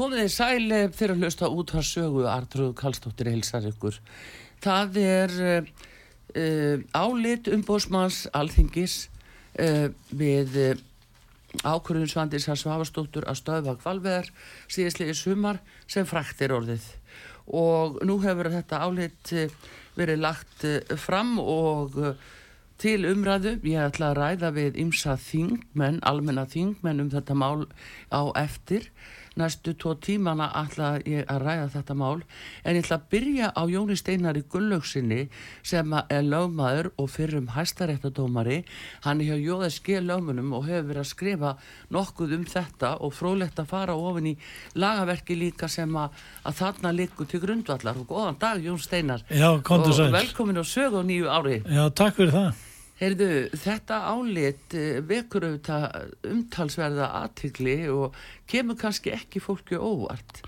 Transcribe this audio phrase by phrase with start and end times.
[0.00, 3.98] Komið þið sæli fyrir að hlusta út að sögu Artrúð Kallstóttir heilsar ykkur.
[4.64, 5.66] Það er uh,
[6.40, 8.94] uh, álit umbóðsmanns alþingis
[9.60, 10.56] uh, við
[11.60, 14.32] ákvörðun Svandis að Svavastóttur að stöða kvalveðar
[14.72, 16.88] síðislega í sumar sem frækt er orðið.
[17.52, 19.36] Og nú hefur þetta álit
[20.00, 20.68] verið lagt
[21.04, 22.00] fram og
[22.80, 23.58] til umræðu.
[23.68, 27.66] Ég ætla að ræða við ymsa þingmenn, almenna þingmenn um þetta mál
[28.08, 28.88] á eftir
[29.40, 32.22] næstu tvo tímana ætla ég að ræða þetta mál
[32.64, 35.22] en ég ætla að byrja á Jóni Steinari Gullaugsinni
[35.62, 38.62] sem er lögmaður og fyrrum hæstaréttadómari
[39.06, 41.54] hann er hjá Jóðaski lögmunum og hefur verið að skrifa
[41.94, 44.36] nokkuð um þetta og frólægt að fara ofin í
[44.78, 48.00] lagaverki líka sem að, að þarna likur til grundvallar.
[48.00, 49.24] Og góðan dag Jón Steinar.
[49.28, 51.62] Já, og velkomin á sög á nýju ári.
[51.66, 52.69] Já, takk fyrir það
[53.00, 58.18] Heyrðu, þetta álit eh, vekur auðvitað umtalsverða aðtikli og
[58.50, 60.42] kemur kannski ekki fólki óvart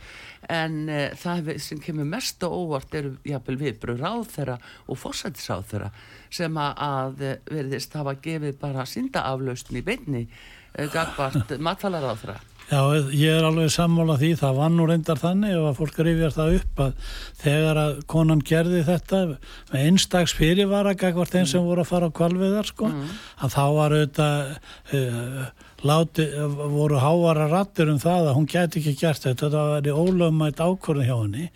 [0.50, 4.56] en uh, það sem kemur mest á óvart eru jápil viðbröð ráð þeirra
[4.90, 5.90] og fósættisráð þeirra
[6.32, 12.40] sem að eh, verðist hafa gefið bara syndaaflaustin í beinni uh, gagvart matalaráð þeirra.
[12.72, 12.80] Já,
[13.12, 16.54] ég er alveg sammála því, það var nú reyndar þannig og að fólk rifjar það
[16.56, 17.10] upp að
[17.42, 21.50] þegar að konan gerði þetta með einstags fyrirvara gagvart þeim mm.
[21.50, 23.12] sem voru að fara á kvalviðar sko, mm.
[23.44, 24.54] að þá var auðvitað
[24.96, 25.44] uh,
[25.86, 26.26] láti,
[26.72, 30.62] voru hávara rattir um það að hún geti ekki gert þetta, þetta var í ólöfumætt
[30.62, 31.46] ákvörðin hjá henni.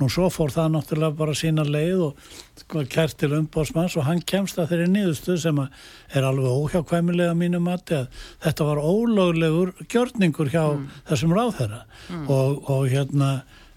[0.00, 4.60] Nú svo fór það náttúrulega bara sína leið og kert til umbóðsmanns og hann kemst
[4.60, 8.08] að þeirri nýðustuð sem er alveg óhjákvæmilega mínum að
[8.44, 10.88] þetta var ólöglegur gjörningur hjá mm.
[11.10, 12.24] þessum ráðherra mm.
[12.30, 13.30] og, og hérna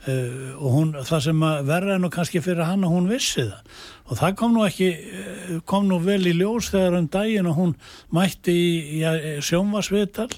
[0.07, 4.19] uh, og hún, það sem verða nú kannski fyrir hann að hún vissi það og
[4.19, 7.73] það kom nú ekki eh, kom nú vel í ljós þegar um daginn og hún
[8.15, 10.29] mætti í, í sjónvarsvital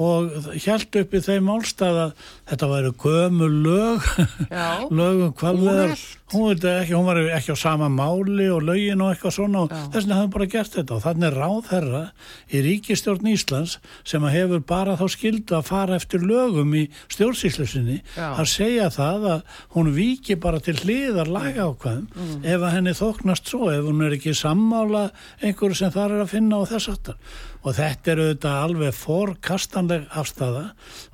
[0.00, 2.14] og held upp í þeim álstað að
[2.52, 4.08] þetta væri gömu lög.
[5.02, 5.94] Lögum hvað veðar
[6.32, 10.06] hún, ekki, hún var ekki á sama máli og lögin og eitthvað svona og þess
[10.06, 10.96] vegna hafði bara gert þetta.
[10.96, 12.02] Og þannig ráðherra
[12.48, 18.00] í ríkistjórn Íslands sem að hefur bara þá skildu að fara eftir lögum í stjórnsýslusinni
[18.16, 22.34] að segja það að hún viki bara til hliðar laga ákvæðum mm.
[22.44, 25.08] ef að henni þóknast svo ef hún er ekki sammála
[25.42, 30.06] einhverju sem þar er að finna á þess aftar og þetta er auðvitað alveg forkastanleg
[30.22, 30.64] afstafa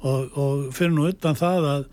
[0.03, 1.89] og, og fyrir nú utan það að,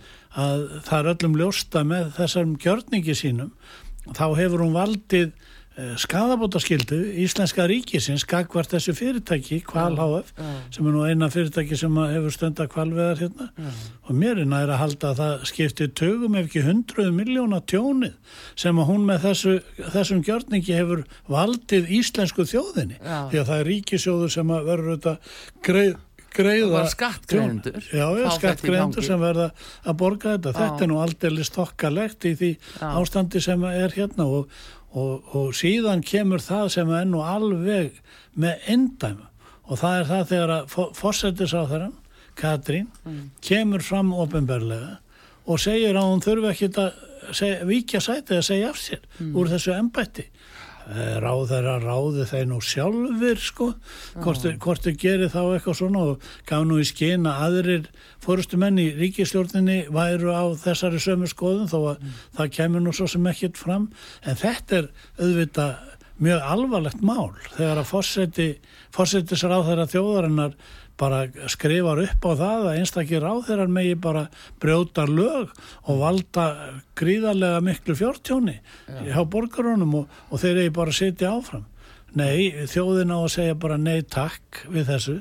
[0.45, 3.51] að það er öllum ljósta með þessum gjörningi sínum
[4.13, 5.33] þá hefur hún valdið
[5.75, 10.61] skadabótaskildu Íslenska ríkisins gagvart þessu fyrirtæki Kval HF ja, ja.
[10.71, 13.73] sem er nú eina fyrirtæki sem hefur stönda kvalveðar hérna ja.
[14.07, 18.15] og mér er næra að halda að það skiptir tögum ef ekki hundruð miljóna tjónið
[18.55, 19.57] sem að hún með þessu,
[19.97, 25.17] þessum gjörningi hefur valdið íslensku þjóðinni því að það er ríkisjóður sem að verður þetta
[25.67, 25.97] greið
[26.35, 27.83] greiða skattgreðendur
[28.37, 29.49] skattgreðendur sem verða
[29.83, 30.55] að borga þetta.
[30.57, 32.87] Þetta er nú aldrei stokkalegt í því já.
[32.91, 34.51] ástandi sem er hérna og,
[34.91, 38.01] og, og síðan kemur það sem er nú alveg
[38.35, 39.31] með endæma
[39.65, 41.91] og það er það þegar að fórsættis á þeirra
[42.35, 42.89] Katrín,
[43.39, 44.97] kemur fram ofinberlega
[45.47, 49.71] og segir að hún þurfi ekki að víkja sætið að segja af sér úr þessu
[49.75, 50.25] embætti
[51.23, 53.69] ráð þeirra ráði þeir nú sjálfur sko,
[54.21, 57.89] hvort, hvort þau gerir þá eitthvað svona og gaf nú í skina aðrir
[58.25, 62.05] fórustumenn í ríkistjórninni væru á þessari sömu skoðun þó að
[62.37, 63.89] það kemur nú svo sem ekkert fram.
[64.25, 65.75] En þetta er auðvitað
[66.21, 68.49] mjög alvarlegt mál þegar að fórseti
[68.95, 70.53] fórsetisráð þeirra þjóðarinnar
[70.99, 74.27] bara skrifar upp á það að einstakir ráðherrar megi bara
[74.63, 75.51] brjóta lög
[75.83, 76.45] og valda
[76.97, 81.65] gríðarlega miklu fjórtjóni hjá borgarunum og, og þeir eigi bara að sitja áfram.
[82.15, 85.17] Nei, þjóðin á að segja bara nei takk við þessu.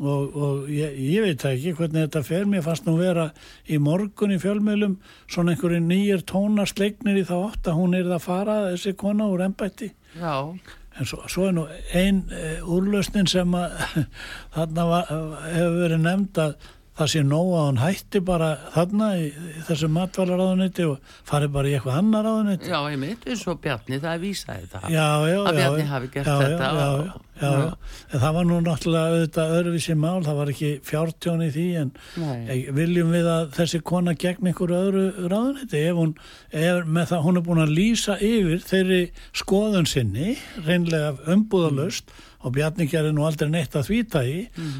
[0.00, 3.26] Og, og ég, ég veit það ekki hvernig þetta fer, mér fannst nú vera
[3.68, 4.94] í morgun í fjölmiðlum
[5.28, 9.28] svona einhverju nýjir tónar sleiknir í þá átt að hún er að fara þessi kona
[9.28, 9.90] úr embætti.
[10.16, 10.56] Já,
[10.98, 13.78] En svo, svo er nú ein uh, úrlausnin sem að
[14.56, 15.10] þarna var,
[15.54, 16.54] hefur verið nefnd að
[17.00, 21.70] það sé nóg að hann hætti bara þarna í, í þessu matvælaráðuniti og fari bara
[21.70, 22.68] í eitthvað annar ráðuniti.
[22.68, 22.98] já, ég
[23.30, 24.88] eins og Bjarni, það er vísaði það.
[24.92, 25.60] Já, já, Að já.
[25.60, 29.54] Bjarni hafi gert já, þetta Já, já, og- já, já, það var nú náttúrulega auðvitað
[29.58, 32.56] öðruvísi mál, það var ekki fjártjón í því en Nei.
[32.76, 36.16] viljum við að þessi kona gegn einhverju öðru ráðuniti ef hún
[36.50, 39.04] er með það, hún er búin að lýsa yfir þeirri
[39.42, 40.34] skoðun sinni,
[40.66, 44.36] reynlega umbúðalöst og Bjarni gerir nú aldrei neitt að þvíta í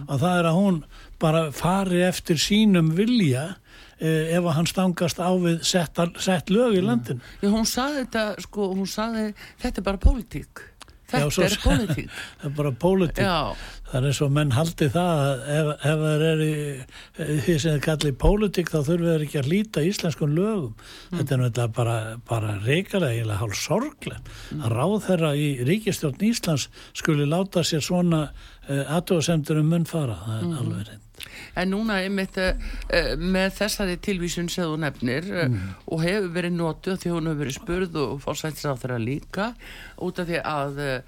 [0.07, 0.79] og það er að hún
[1.21, 3.51] bara fari eftir sínum vilja
[4.01, 7.21] eh, ef að hann stangast á við sett, sett lög í landin.
[7.43, 9.27] Já, hún saði þetta, sko, hún saði,
[9.61, 10.65] þetta er bara pólitík.
[11.11, 12.11] Já, Þetta svo- er pólitík.
[12.41, 13.25] Það er bara pólitík.
[13.27, 16.51] Já, Það er svo menn haldi það að ef, ef það er í
[17.19, 20.77] því sem þið kalli pólitík þá þurfum við ekki að líta íslenskun lögum.
[21.11, 21.97] Þetta er náttúrulega bara,
[22.31, 24.23] bara reikalega, eiginlega hálf sorglega.
[24.61, 30.21] Að ráð þeirra í ríkistjórn Íslands skuli láta sér svona uh, aðtóðasemdur um munn fara.
[30.23, 31.07] Það er alveg reynd.
[31.59, 32.53] En núna einmitt uh,
[33.17, 35.57] með þessari tilvísun sem þú nefnir uh,
[35.87, 39.51] og hefur verið notuð því hún hefur verið spurð og fórsættis á þeirra líka
[40.01, 41.01] út af því að uh,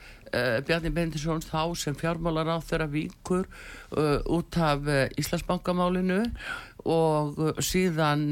[0.65, 6.25] Bjarni Bendisson þá sem fjármálar á þeirra víkur uh, út af uh, Íslandsbankamálinu
[6.89, 8.31] og síðan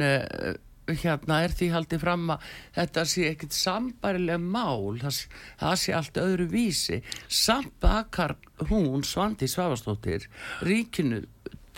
[0.99, 2.47] hérna er því haldið fram að
[2.77, 5.21] þetta sé ekkit sambarileg mál það,
[5.61, 7.01] það sé allt öðru vísi.
[7.29, 8.37] Samt bakar
[8.71, 10.27] hún Svandi Svavastóttir
[10.67, 11.23] ríkinu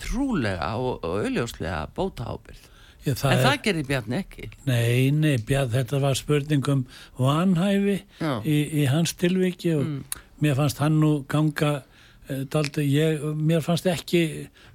[0.03, 2.69] trúlega og, og auðljóslega bóta ábyrð
[3.03, 4.49] Ég, það en er, það gerir Bjarni ekki.
[4.69, 6.83] Nei, nei, Bjarn, þetta var spurning um
[7.19, 7.97] vanhæfi
[8.47, 13.89] í, í hans tilviki og mér fannst hann nú ganga uh, daldi, ég, mér fannst
[13.91, 14.23] ekki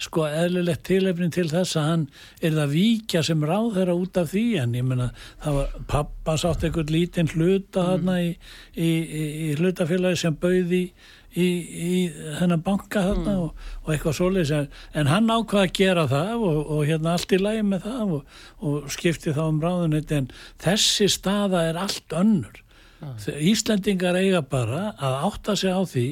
[0.03, 2.03] sko eðlilegt tilefnin til þess að hann
[2.41, 5.09] er það víkja sem ráð þeirra út af því en ég meina
[5.45, 8.33] það var pappa sátt einhvern lítinn hluta þarna í,
[8.75, 10.91] í, í, í hlutafélagi sem bauði í,
[11.45, 11.91] í
[12.39, 16.61] þennan banka þarna og, og eitthvað svoleiðis en, en hann ákvað að gera það og,
[16.75, 20.31] og hérna allt í lagi með það og, og skipti þá um ráðunit en
[20.63, 22.63] þessi staða er allt önnur
[22.97, 26.05] Íslendingar eiga bara að átta sig á því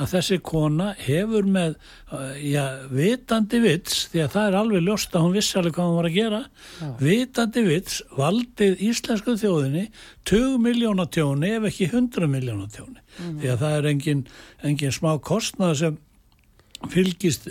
[0.00, 5.14] að þessi kona hefur með uh, já, vitandi vits því að það er alveg ljóst
[5.14, 6.42] að hún vissi alveg hvað hún var að gera.
[7.00, 9.86] Vitandi vits valdið íslensku þjóðinni
[10.30, 13.02] 20 miljóna tjóni ef ekki 100 miljóna tjóni.
[13.20, 14.22] Því að það er engin,
[14.64, 16.00] engin smá kostnað sem
[16.88, 17.44] fylgist,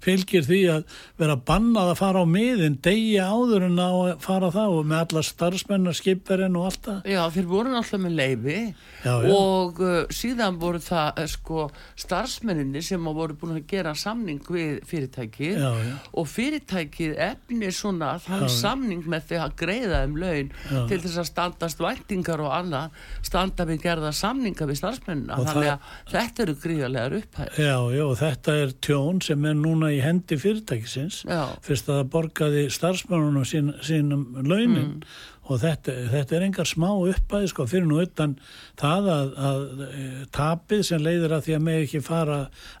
[0.00, 0.84] fylgir því að
[1.20, 5.22] vera bannað að fara á miðin degi áður en að fara það og með alla
[5.28, 8.72] starfsmennar, skipverinn og allt það Já, þeir voru náttúrulega með
[9.04, 9.14] já.
[9.36, 11.66] og uh, síðan voru það uh, sko
[12.00, 15.94] starfsmenninni sem voru búin að gera samning við fyrirtækið Já, já.
[16.16, 20.80] og fyrirtækið efnir svona þann samning með því að greiða um laun Já.
[20.90, 22.96] til þess að standast væntingar og annað
[23.26, 28.04] standa við gerða samninga við starfsmennina þannig það- að þetta eru gríðarlegar upphæð Já, já,
[28.24, 31.42] þetta er tjón sem er núna í hendi fyrirtækisins Já.
[31.62, 35.02] fyrst að það borgaði starfsmennunum sín, sínum launin Mm.
[35.50, 38.36] og þetta, þetta er engar smá uppæði sko fyrir nú utan
[38.78, 42.36] það að, að e, tapið sem leiðir að því að með ekki fara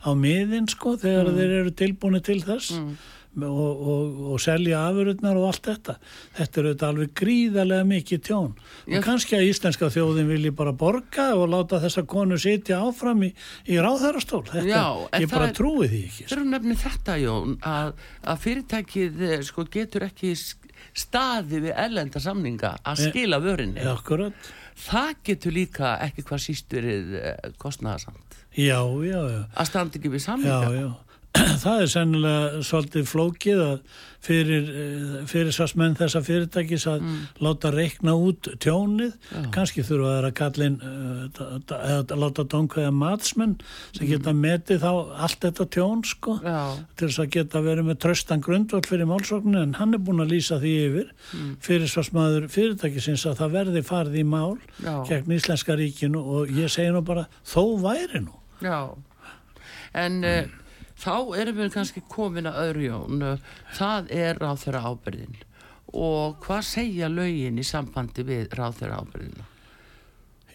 [0.06, 1.36] á miðin sko þegar Mm.
[1.40, 2.70] þeir eru tilbúinu til þess
[3.38, 5.94] og, og, og selja afurutnar og allt þetta.
[6.38, 8.48] Þetta er auðvitað alveg gríðarlega mikið tjón.
[8.86, 8.96] Já.
[8.98, 13.30] og kannski að íslenska þjóðin vilji bara borga og láta þessa konu sitja áfram í,
[13.70, 14.82] í þetta, Já,
[15.12, 16.34] en ég bara trúi því ekki sko.
[16.36, 17.92] Eru nefnir þetta Jón að,
[18.32, 20.32] að fyrirtækið eh, sko, getur ekki
[20.96, 24.50] staði við ellenda samninga að Eh, skila vörinni Já, akkurat.
[24.80, 27.14] Það getur líka ekki hvað síst verið
[27.60, 30.88] kostnaðasamt Já, já, já, að standa ekki við já, samninga já.
[31.62, 33.76] það er sennilega svolítið flókið að
[34.20, 37.20] fyrir, eh, fyrir svarsmenn þessa fyrirtækis að Mm.
[37.40, 39.14] láta reikna út tjónið,
[39.54, 40.74] kannski þurfa þeir að kallin
[41.30, 43.54] eða láta dónkveða matsmenn
[43.96, 44.90] sem geta metið þá
[45.24, 46.44] allt þetta tjón sko Mm.
[46.50, 50.20] Já, til þess að geta verið með tröstan grundvall fyrir málsóknu en hann er búin
[50.20, 51.56] að lýsa því yfir Mm.
[51.60, 55.04] fyrir svarsmaður fyrirtækisins að það verði farið í mál Já.
[55.08, 58.90] gegn Íslenska ríkinu og ég segi nú bara þó væri nú já.
[59.94, 60.44] En uh,
[61.00, 63.24] þá erum við kannski komin að öðru jón.
[63.76, 65.38] Það er ráð þeirra ábyrðin.
[65.90, 69.48] Og hvað segja lögin í sambandi við ráð þeirra ábyrðina?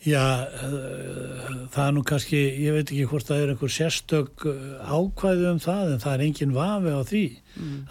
[0.06, 4.58] Já, uh, það er nú kannski, ég veit ekki hvort það er einhver sérstök uh,
[4.86, 7.24] ákvæði um það en það er engin vafi á því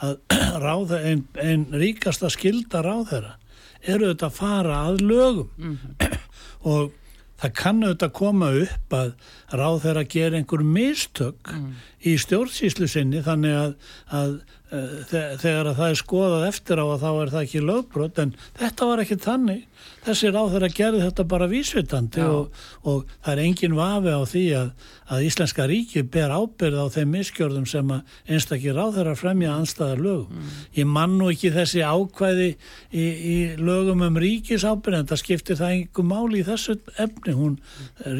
[0.06, 3.34] að ráða, ein, ein ríkasta skilda ráðherra
[3.82, 5.80] eru þetta að fara að lögum
[6.74, 6.94] og
[7.44, 9.10] það kann auðvitað koma upp að
[9.60, 11.52] ráðherra gera einhver mistök
[12.04, 13.74] í stjórnsýslu sinni þannig að,
[14.08, 14.36] að
[14.72, 18.88] þegar að það er skoðað eftir á að þá er það ekki lögbrot en þetta
[18.88, 19.62] var ekki þannig
[20.04, 24.70] þessi ráðherra gerði þetta bara vísvitandi og, og það er engin vafi á því að,
[25.14, 30.46] að Íslenska ríki ber ábyrð á þeim miskjörðum sem að einstakir ráðherra fremja anstæðar lögum.
[30.76, 35.76] Ég man nú ekki þessi ákvæði í, í lögum um ríkisábyrð en það skiptir það
[35.76, 37.36] einhver máli í þessu efni.
[37.36, 37.58] Hún,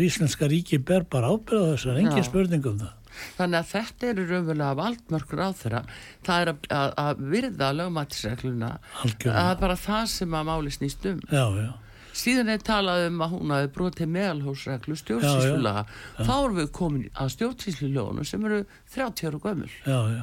[0.09, 3.01] Íslenska ríki ber bara ábyrð á þessu, engin spurning um það.
[3.39, 5.83] Þannig að þetta eru raunverulega valdmörkur á þeirra.
[6.27, 8.71] Það er að, að, að virða lögmætisregluna.
[9.05, 9.39] Algjörlega.
[9.41, 11.25] Það er bara það sem að máli snýst um.
[11.31, 11.73] Já, já.
[12.15, 15.81] Síðan er talað um að hún hafi brotið meðalhósreglu stjórnsýslulaga.
[16.21, 18.61] Þá erum við komin að stjórnsýslulögunum sem eru
[18.95, 19.71] 30 ára gömul.
[19.83, 20.23] Já, já,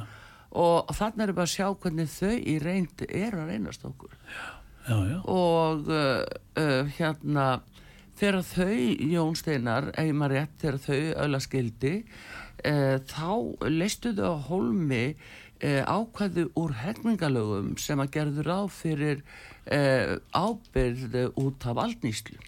[0.62, 4.16] Og þannig erum við að sjá hvernig þau í reynd eru að reynast okkur.
[4.88, 5.18] já, já.
[5.32, 6.24] Og uh,
[6.60, 7.46] uh, hérna,
[8.20, 8.72] þegar þau,
[9.12, 11.94] Jón Steinar, eigin rétt, þegar þau ölla skildi,
[12.68, 19.22] uh, þá leistu þau á holmi uh, ákvæðu úr hefningalögum sem að gerðu ráð fyrir
[19.22, 22.38] uh, ábyrð út af valdnýslu.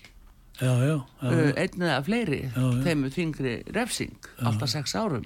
[0.60, 2.82] Já, já, já, Uh, einn eða fleiri, Já, já.
[2.84, 5.24] þeim er þingri refsing, alltaf sex árum,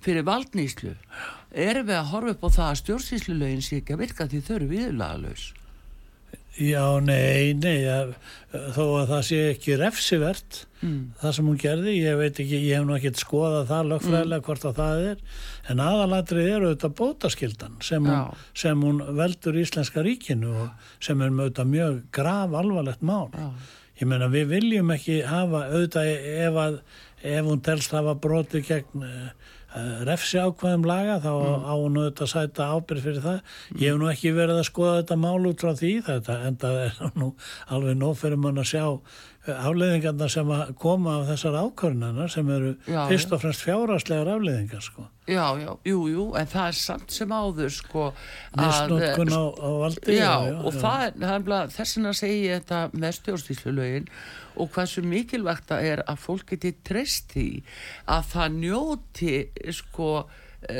[0.00, 0.94] fyrir valdnýslu.
[1.52, 4.54] Erum við að horfa upp á það að stjórnsýslulögin sé ekki að virka því þau
[4.56, 5.44] eru viðlagalös?
[6.56, 7.96] Já, nei, nei, ja,
[8.72, 11.14] þó að það sé ekki refsivert, Mm.
[11.18, 14.64] það sem hún gerði, ég veit ekki, ég hef nú ekkert skoðað það lögfræðilega hvort
[14.68, 15.22] að það er,
[15.72, 21.32] en aðalatrið eru auðvitað bótaskildan sem hún, sem hún veldur Íslenska ríkinu og sem er
[21.32, 23.30] með auðvitað mjög graf alvarlegt mál.
[23.32, 23.48] Já.
[24.02, 26.12] Ég meina við viljum ekki hafa auðvitað
[26.44, 26.78] ef, að,
[27.24, 29.30] ef hún telst hafa brotið gegn uh,
[30.08, 31.32] refsi ákvæðum laga þá
[31.68, 33.54] á hún auðvitað sæta ábyrð fyrir það.
[33.76, 36.78] Ég hef nú ekki verið að skoða þetta mál út frá því þetta en það
[36.84, 37.30] er nú
[37.76, 38.84] alveg nóg fyrir mann að sjá
[39.54, 43.34] afleðingarna sem að koma af þessar ákvörðunar sem eru Já, fyrst já.
[43.36, 45.06] og fremst fjáraslegar afleðingar sko.
[45.26, 48.04] Já, já, jú, jú, en það er samt sem áður, sko.
[48.54, 50.16] Misnotkun á, á valdi.
[50.20, 54.10] Já, og það er, það er bara, þess vegna segi ég þetta með stjórnstýslulögin
[54.56, 57.48] og hversu mikilvægt það er að fólk geti treyst því
[58.14, 59.34] að það njóti,
[59.82, 60.10] sko,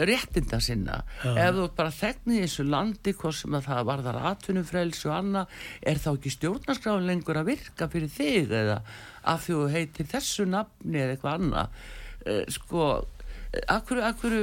[0.09, 1.00] réttinda sinna.
[1.23, 6.02] Ef þú bara þegnir þessu landi, hvort sem að það varðar atvinnufrelsi og annað, er
[6.02, 8.81] þá ekki stjórnarskráin lengur að virka fyrir þig eða
[9.26, 11.83] að þú heitir þessu nafni eða eitthvað annað.
[12.26, 12.88] Eh, Sko,
[13.73, 14.38] akkur, akkur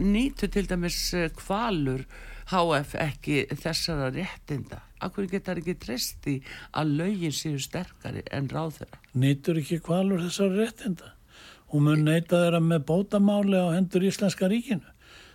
[0.00, 2.06] nýtur til dæmis eh, kvalur
[2.52, 6.38] HF ekki þessara réttinda akkur geta ekki treyst í
[6.78, 11.11] að lögin séu sterkari en ráð þeirra nýtur ekki kvalur þessar réttinda.
[11.72, 14.88] Hún mun neyta þeirra með bótamáli á hendur Íslenska ríkinu.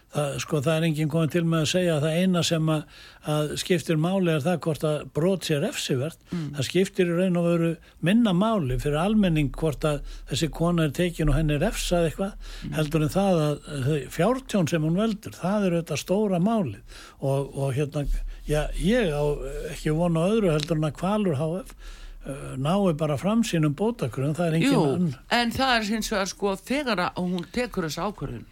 [0.08, 3.00] Það, sko, það er enginn komið til með að segja að það eina sem að,
[3.34, 6.22] að skiptir máli er það hvort að brot sér refsivert.
[6.32, 7.72] Það skiptir í raun og veru
[8.08, 10.00] minna máli fyrir almenning hvort að
[10.32, 14.88] þessi kona er tekin og henni er refsað eitthvað heldur en það að fjártjón sem
[14.88, 16.80] hún veldur, það er auðvitað stóra máli
[17.20, 18.08] og, og hérna,
[18.48, 19.26] já, ég á
[19.74, 21.78] ekki vona öðru heldur en að kvalur uh,
[22.60, 25.10] nái bara fram sínum bótakrun, það er engin Jú, ann.
[25.32, 28.46] en það er hins vegar sko þegar að hún tekur þessu ákvörðun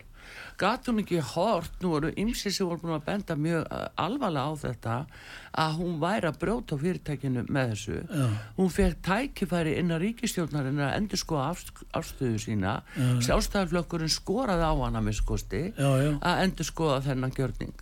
[0.56, 4.48] gat hún ekki hort, nú voru ymsi sem voru búin að benda mjög uh, alvarlega
[4.48, 4.94] á þetta
[5.66, 8.26] að hún væri að brjóta á fyrirtækinu með þessu Já.
[8.56, 11.50] hún fekk tækifæri innan ríkistjórnarinn að endur skoða
[12.00, 16.12] afstöðu sína sjálfstæðarflokkurinn skoraði á hana með skosti Já, já.
[16.24, 17.76] að endur skoða þennan gjörning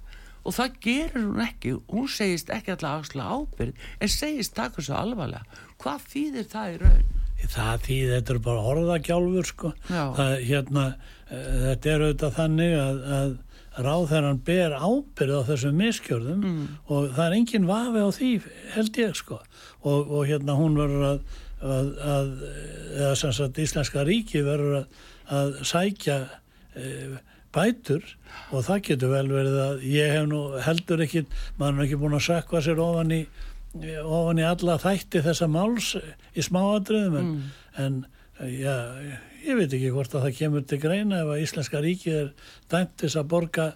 [0.44, 5.46] og það gerir hún ekki hún segist ekki alltaf ábyrð en segist taka svo alvarlega
[5.84, 7.10] hvað þýðir það í raun?
[7.54, 9.74] Það því þetta er bara orðagjálfur sko.
[9.90, 10.84] Það, hérna,
[11.28, 13.34] uh, þetta er auðvitað þannig að, að
[13.84, 16.44] ráðherran ber ábyrð á þessum miskjörðum
[16.94, 18.32] og það er engin vafi á því
[18.76, 19.40] held ég sko
[19.82, 21.24] og, og hérna hún verður að,
[21.66, 22.34] að, að
[23.00, 25.00] eða sem sagt Íslenska ríki verður að,
[25.40, 27.18] að sækja uh,
[27.54, 28.06] bætur
[28.54, 31.26] og það getur vel verið að ég hef nú heldur ekki,
[31.58, 33.24] maður er ekki búin að sökva sér ofan í,
[33.74, 35.94] ofan í alla þætti þessa máls
[36.38, 37.44] í smáadröðum en, Mm.
[37.78, 38.06] en
[38.54, 38.76] já,
[39.48, 42.34] ég veit ekki hvort að það kemur til greina ef að Íslenska ríkið er
[42.70, 43.68] dæmt til að borga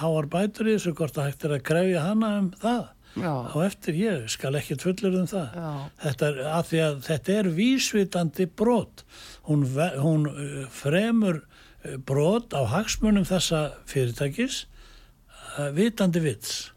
[0.00, 2.88] háar bætur í þessu hvort að hægt er að krefja hana um það.
[3.18, 5.54] Já, á eftir ég skal ekki tvöllur um það.
[6.02, 9.04] Þetta er að því að þetta er vísvitandi brot.
[9.48, 9.64] Hún,
[10.02, 14.66] hún uh, fremur uh, brot á hagsmunum þessa fyrirtækis
[15.58, 16.72] uh, vitandi vits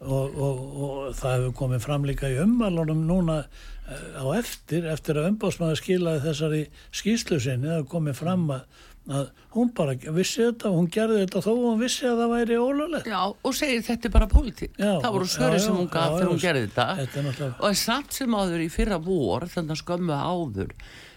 [0.00, 5.20] og, og, og það hefur komið fram líka í umvalunum núna uh, á eftir eftir
[5.20, 6.60] að umbásmaður skilaði þessari
[6.90, 8.66] skýslu sinni það hefur komið fram að,
[9.06, 13.08] að hún bara vissi þetta hún gerði þetta þó hún vissi að það væri ólulegt
[13.08, 14.76] já, og segir þetta er bara pólitík.
[14.76, 16.88] Já, Það voru svöri já, sem hún gaf já, þegar hún gerði þetta.
[17.00, 20.74] þetta Og samt sem áður í fyrra vor, þannig að skömmu áður,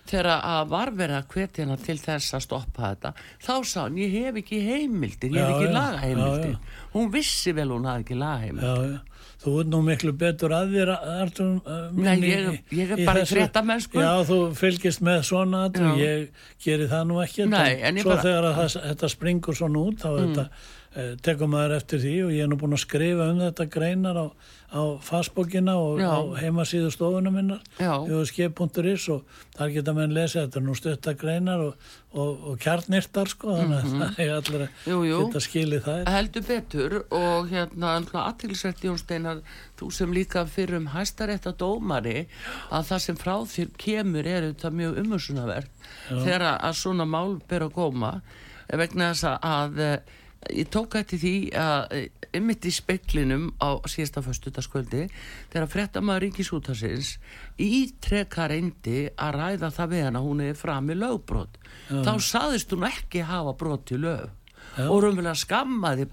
[0.10, 3.12] þegar að var verið að hvetja hana til þess að stoppa þetta,
[3.46, 6.58] þá sá hann, ég hef ekki heimildir, ég hef ekki lagaheimildir.
[6.96, 9.00] Hún vissi vel hún hafði ekki lagaheimildir.
[9.40, 10.90] Þú ert nú miklu betur að þér,
[11.24, 11.52] Artur.
[11.64, 14.02] Uh, Nei, ég- ég er bara í fréttamennsku.
[14.04, 15.96] Já, þú fylgist með svona Já.
[15.96, 16.28] ég
[16.60, 17.48] geri það nú ekki.
[17.48, 20.20] Nei, ég Svo bara- þegar að það, þetta springur svona út, þá mm.
[20.36, 20.50] þetta,
[20.98, 24.18] uh, tekur maður eftir því og ég er nú búin að skrifa um þetta greinar
[24.18, 24.26] á,
[24.70, 26.10] á fastbókina og Já.
[26.14, 27.94] á heimasíðu stofunum minnar, Já.
[28.10, 29.24] jóðskip.is og
[29.58, 33.96] þar geta menn lesa þetta nú stutta greinar og, og, og kjarnirtar, sko, þannig að
[33.98, 35.26] það er allir að Mhm.
[35.30, 36.04] Geta skilið það.
[36.10, 39.42] heldur betur og hérna aðtilsvært Jón Steinar
[39.80, 42.28] þú sem líka fyrir um hæstarétta dómari
[42.72, 45.70] að það sem frá þér kemur er þetta mjög umhersunavert
[46.10, 48.22] þegar að- svona mál ber að góma
[48.70, 50.00] vegna þess að, að eh,
[50.48, 51.94] ég tók eftir því að
[52.38, 55.08] ymmit í speklinum á síðasta föstudagskvöldi
[55.52, 57.16] þegar fréttamaður ríkisútasins
[57.60, 61.58] ítrekka reyndi að ræða það við hana hún er fram í lögbrot
[61.90, 64.36] þá saðist hún ekki hafa brot í lög.
[64.78, 64.86] Já.
[64.86, 66.04] og raunverulega skammaði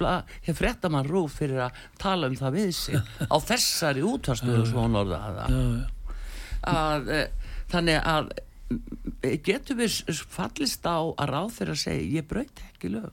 [0.47, 3.11] hér fréttamann rúf fyrir að tala um það við sig.
[3.35, 5.51] Á þessari útastöðu svo hún orðaði það.
[5.53, 6.15] Já, já.
[6.73, 7.21] að, e,
[7.75, 8.31] þannig að
[9.45, 13.13] getur við fallist á að ráð þeirra að segja ég braut ekki lög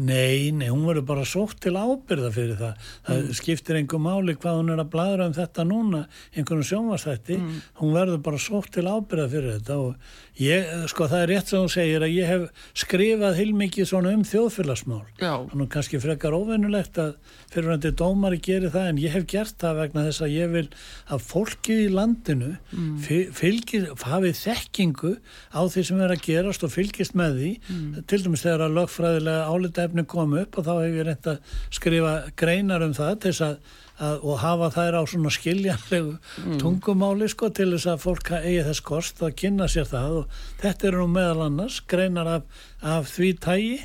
[0.00, 2.84] Nei, nei, hún verður bara sótt til ábyrða fyrir það.
[3.06, 3.34] Það Mm.
[3.36, 7.36] skiptir einhver máli hvað hún er að bladra um þetta núna, einhvern sjónvastætti.
[7.36, 7.58] Mm.
[7.80, 9.94] Hún verður bara sótt til ábyrða fyrir þetta og
[10.40, 14.22] ég, sko, það er rétt sem hún segir að ég hef skrifað heilmikið svona um
[14.24, 15.04] þjóðfélagsmál.
[15.20, 17.14] já, Þannig kannski frekar óvennulegt að
[17.50, 20.68] fyrirvændi dómari gerir það en ég hef gert það vegna þess að ég vil
[21.10, 22.98] að fólkið í landinu Mm.
[23.34, 25.16] fylgir, hafið þekkingu
[25.52, 28.06] á því sem er að gerast og fylgist með því Mm.
[28.06, 29.48] til dæmis þegar að lögfræðilega
[29.90, 31.38] álitaefni kom upp og þá hef ég reynt að
[31.70, 33.56] skrifa greinar um það til þess að,
[34.00, 36.18] að og hafa þær á svona skiljanlegu
[36.60, 40.20] tungumáli sko til þess að fólk eigi þess kost að kynna sér það.
[40.20, 40.26] Og
[40.60, 42.42] þetta eru nú meðal annars greinar af,
[42.82, 43.80] af því tægi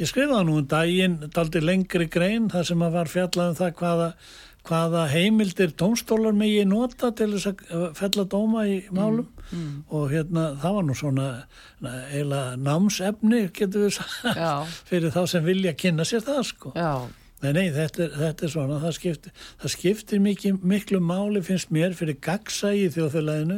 [0.00, 3.72] Ég skrifaði nú um daginn, daldi lengri grein, þar sem að var fjallað um það
[3.76, 4.06] hvaða,
[4.68, 9.28] hvaða heimildir tónstólar megi nota til þess að fella dóma í málum.
[9.90, 11.28] Og hérna það var nú svona
[11.82, 14.52] na, eiginlega námsefni, getur við sagt, já,
[14.90, 16.74] fyrir þá sem vilja kynna sér það sko.
[16.76, 16.92] já.
[17.40, 21.70] Nei, nei, þetta er, þetta er svona, það skiptir, það skiptir mikið, miklu máli finnst
[21.72, 23.56] mér fyrir gagsægi í þjóðfélaginu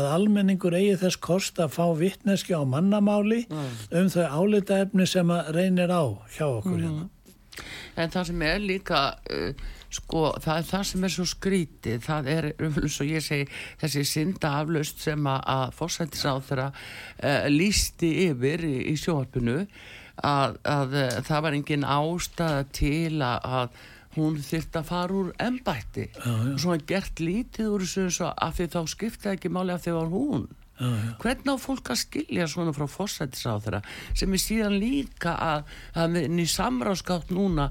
[0.00, 5.52] að almenningur eigi þess kost að fá vittneski á mannamáli um þau álitaefni sem að
[5.54, 6.02] reynir á
[6.34, 7.06] hjá okkur hérna.
[7.94, 12.32] En það sem er líka, uh, sko, það er það sem er svo skrítið, það
[12.34, 13.46] er, eins og ég segi,
[13.80, 19.62] þessi synda aflaust sem að, að fórsættisáþra uh, lísti yfir í, í sjóarpinu,
[20.26, 23.80] að, að uh, það var engin ástæða til að, að
[24.16, 26.06] hún þyrft að fara úr já.
[26.24, 30.10] Og svona gert lítið úr þessu af því þá skiptaði ekki máli af því var
[30.10, 30.48] hún.
[30.80, 31.12] Já, já.
[31.20, 33.82] Hvernig á fólk að skilja svona frá fórsættisáþra
[34.16, 35.64] sem er síðan líka að,
[35.94, 37.66] að með ný samráðskátt núna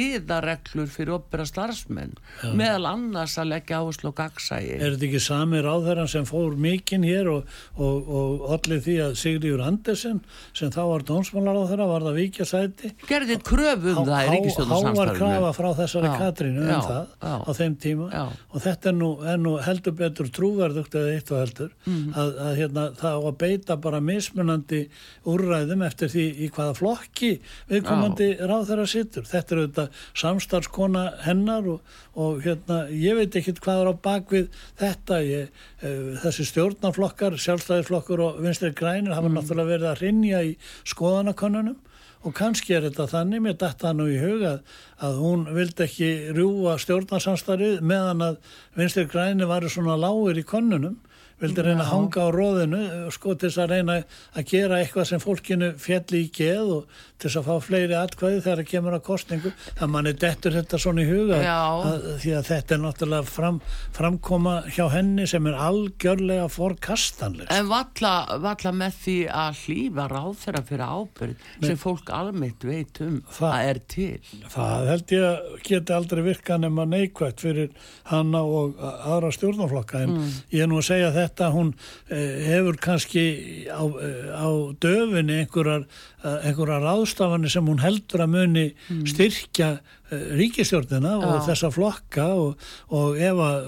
[0.00, 2.14] síðareglur fyrir opera starfsmenn
[2.56, 4.76] meðal annars að leggja áherslu og gagsægi.
[4.78, 9.16] Er þetta ekki sami ráðherran sem fór mikinn hér og, og, og allir því að
[9.20, 10.20] Sigriður Andersen
[10.56, 15.12] sem þá var dónsmálaráðherra var það vikja sæti Gerði kröfu um það í Há- hávar
[15.16, 17.34] krafa frá þessari Já, Katrínu um já, það já.
[17.44, 18.24] á þeim tíma Já.
[18.52, 22.12] og þetta er nú, er nú heldur betur trúverðugt eða eitt og heldur Mhm.
[22.18, 24.82] að, að hérna, það á að beita bara mismunandi
[25.28, 27.30] úrræðum eftir því í hvaða flokki
[27.70, 33.82] viðkomandi ráðherra sittur þetta er auðvitað samstarfskona hennar og, og hérna, ég veit ekkit hvað
[33.82, 35.22] er á bakvið þetta.
[35.26, 40.54] Ég, uh, þessi stjórnarflokkar sjálfstæðisflokkur og vinstri grænir hafa náttúrulega verið að rinja í
[40.86, 41.82] skoðanakönnunum
[42.26, 44.56] og kannski er þetta þannig, mér datta nú í huga
[44.98, 48.38] að, hún vildi ekki rjúa stjórnarsamstarfið meðan að
[48.78, 50.96] vinstri græni varu svona lágur í könnunum
[51.40, 53.96] vildi reyna að hanga á róðinu sko til þess að reyna
[54.36, 58.40] að gera eitthvað sem fólkinu fjalli í geð og til þess að fá fleiri atkvæði
[58.44, 62.48] þegar það kemur að kostningu það manni dettur þetta svona í huga að, því að
[62.50, 63.60] þetta er náttúrulega fram,
[63.96, 67.48] framkoma hjá henni sem er algjörlega forkastanleg.
[67.52, 73.00] En valla, valla með því að hlýfa ráð þeirra fyrir ábyrg sem fólk almennt veit
[73.04, 74.10] um það, að er til.
[74.56, 77.72] Það held ég að geti aldrei virka nema neikvægt fyrir
[78.08, 80.36] hanna og aðra stjórnarflokka en mm.
[80.56, 81.74] ég er nú að segja þetta hún
[82.08, 84.48] eh, hefur kannski á, eh, á
[84.80, 85.86] döfinni einhverjar,
[86.22, 89.06] eh, einhverjar ráðstafanir sem hún heldur að muni mm.
[89.06, 91.46] styrkja ríkistjórnina og Já.
[91.48, 92.60] þessa flokka og,
[92.94, 93.64] og ef að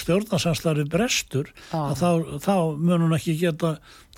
[0.00, 3.74] stjórnarsanslari brestur þá, þá mun hún ekki geta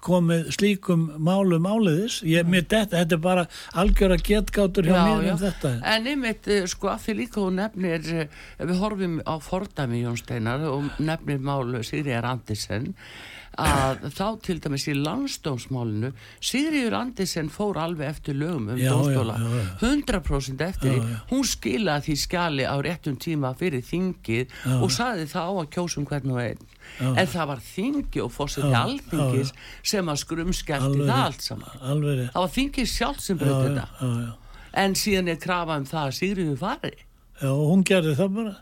[0.07, 2.59] komið slíkum málum áleiðis ég, mm.
[2.71, 3.47] þetta, þetta er bara
[3.83, 7.61] algjör að getgátur hjá já, mér um þetta en einmitt sko að því líka hún
[7.61, 8.11] nefnir
[8.63, 12.93] við horfum á fordami Jón Steinar og nefnir málu Sigriðar Andersen
[13.57, 16.11] að þá til dæmis í landstómsmálinu
[16.45, 19.37] Sigriður Andersen fór alveg eftir lögum um dóstóla
[19.81, 21.17] 100% eftir því.
[21.31, 26.09] hún skilaði því skjali á réttum tíma fyrir þingið og saði það á að kjósum
[26.09, 26.67] hvern og einn.
[27.17, 31.81] En það var þingi og fórseti alþingis sem að skrumskjælti það allt saman.
[31.81, 32.23] Alveg.
[32.33, 34.37] það var þingið sjálf sem bröði þetta.
[34.77, 36.95] en síðan er krafa um það að Sigriður fari.
[37.41, 38.55] Já, hún gerði það bara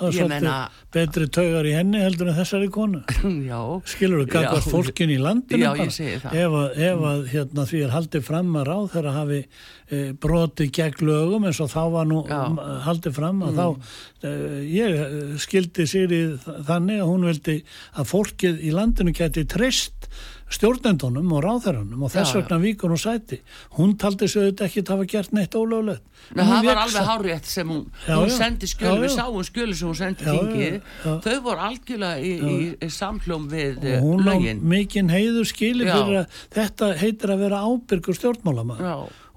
[0.00, 3.02] það er svolítið betri taugar í henni heldur en þessari konu.
[3.92, 8.26] Skilur þú gagvar fólkin í landinu já, ef að, ef að hérna, því er haldið
[8.26, 12.40] fram að ráð þegar hafi e, brotið gegn lögum eins og þá var nú já.
[12.88, 13.60] haldið fram að mm.
[13.60, 14.34] þá e,
[14.72, 16.22] ég e, skildi sér í
[16.68, 17.56] þannig að hún vildi
[17.94, 20.10] að fólkið í landinu geti treyst
[20.50, 23.40] stjórnendunum og ráðherranum og þess vegna víkur hún sæti.
[23.78, 26.02] Hún taldi sig auðvitað ekki að hafa gert neitt ólöglegt.
[26.34, 29.88] Nei, það var alveg hárétt sem hún, já, hún sendi skjölu, við sáum skjölu sem
[29.88, 30.76] hún sendi þingið,
[31.24, 34.60] þau voru algjörlega í, í, í samflóm við og hún lögin.
[34.60, 38.84] Hún mikinn heiður skili fyrir að þetta heitir að vera ábyrgur stjórnmálamað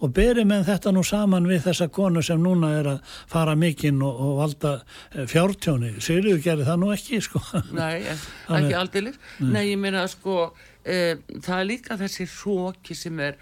[0.04, 4.02] og berið með þetta nú saman við þessa konu sem núna er að fara mikinn
[4.04, 4.74] og, og valda
[5.14, 5.94] eh, fjártjóni.
[6.04, 7.40] Sigriður gerir það nú ekki sko.
[7.72, 8.04] Nei,
[8.58, 10.52] ekki aldrei Nei, ég meina sko
[10.84, 13.38] það er líka þessi hróki sem er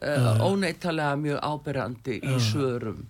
[0.00, 0.12] e,
[0.44, 3.02] óneitalega mjög áberandi í svörum.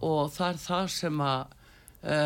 [0.00, 1.56] Og það er það sem að
[2.02, 2.18] e,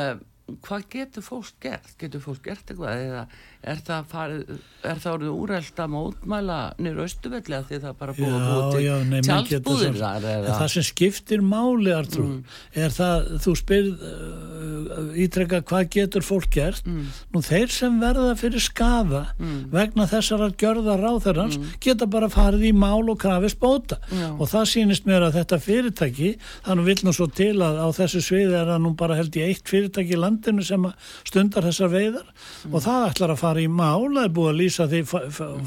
[0.67, 1.95] hvað getur fólk gert?
[2.01, 3.05] Getur fólk gert eitthvað?
[3.07, 3.25] Eða
[3.61, 4.53] er það, farið,
[4.88, 9.11] er það orðið úreld að mótmæla nýru austuvelli að því það bara búið að búið
[9.11, 10.55] til tjálpúðir þar eða...
[10.57, 12.55] það sem skiptir máli Artrú, mm.
[12.81, 17.11] er það þú spyrð uh, ítrekka hvað getur fólk gert mm.
[17.35, 19.59] nú þeir sem verða fyrir skafa mm.
[19.75, 21.77] vegna þessar að gjörða ráþurans mm.
[21.85, 24.31] geta bara farið í mál og krafist bóta Já.
[24.33, 26.33] og það sýnist mér að þetta fyrirtæki
[26.64, 29.53] þannig vil nú svo til að á þessu sviði er að nú bara held ég
[29.53, 30.88] eitt fyrirtæki í landinu sem
[31.29, 32.73] stundar þessar veiðar mm.
[32.73, 35.01] og það ætlar að fara í mál, það er búið að lýsa því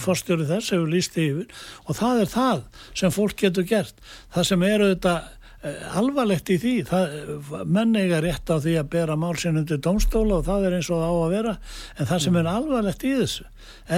[0.04, 1.64] fórstjóri þess hefur lýst yfir.
[1.88, 2.62] Og það er það
[3.02, 4.04] sem fólk getur gert.
[4.34, 7.18] Það sem eru þetta eh, alvarlegt í því það,
[7.66, 11.04] menn eiga rétt á því að bera málsinn undir domstóla og það er eins og
[11.04, 11.58] það á að vera.
[11.98, 13.50] En það sem er alvarlegt í þessu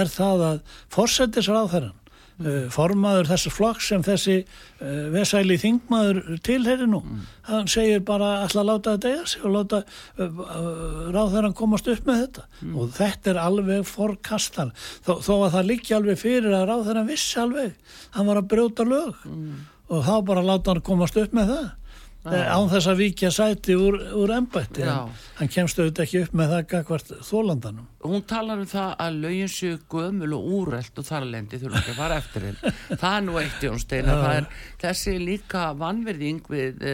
[0.02, 0.60] er það að
[0.96, 1.94] fórsetisráðherran
[2.38, 2.66] mm.
[2.74, 7.22] formaður þessar flokks sem þessi uh, vesæli þingmaður tilheri nú mm.
[7.50, 12.22] hann segir bara alltaf láta þetta eiga sig og láta uh, ráðherran komast upp með
[12.24, 12.76] þetta mm.
[12.76, 17.40] og þetta er alveg forkastan þó, þó að það líki alveg fyrir að ráðherran vissi
[17.42, 19.58] alveg hann var að brjóta lög mm.
[19.90, 21.85] og þá bara láta hann komast upp með það Eh,
[22.26, 26.68] án þess að vikja sæti úr, úr ennbætti hann kemst auðvitað ekki upp með það
[26.72, 31.60] gagvart þólandanum hún talar um það að lögin séu gömul og úrreld og þar lendi
[31.62, 34.48] þurfa ekki að fara eftir henn það er nú eitt Jónsteina er,
[34.82, 36.88] þessi líka vanverðing við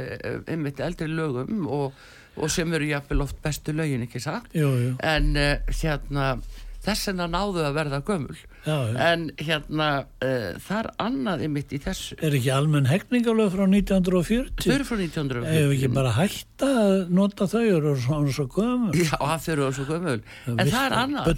[0.46, 2.02] einmitt uh, eldri lögum og,
[2.36, 4.92] og sem eru jáfnvel oft bestu lögin ekki sagt jú, jú.
[4.98, 6.34] en uh, hérna
[6.82, 8.36] þess en að náðu að verða gömul.
[8.62, 8.96] Já, já.
[9.08, 9.88] en hérna
[10.22, 12.18] uh, það er annaði mitt í þessu.
[12.22, 14.66] Er ekki almenn hekningalög frá 1940?
[14.66, 18.92] Þau eru frá 1940 Hefur ekki bara hætta að nota þau og svona svo gömul?
[18.98, 20.18] Já, það fyrir svo gömul.
[20.52, 21.32] En það er annað.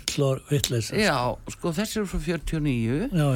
[1.05, 1.19] Já,
[1.57, 3.29] sko þessi eru frá 49 Já,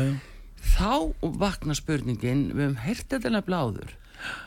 [0.68, 3.97] Þá vakna spurningin við hefum hert þetta nefnilega áður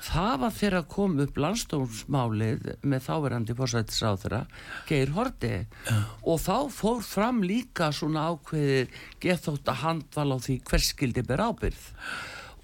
[0.06, 4.42] það var þegar að koma upp landstómsmálið með þáverandi fórsættisáþura
[4.90, 6.02] Geir Horti ja.
[6.24, 8.92] og þá fór fram líka svona ákveðir
[9.24, 11.90] gethótt að handvala á því hvers skildi ber ábyrð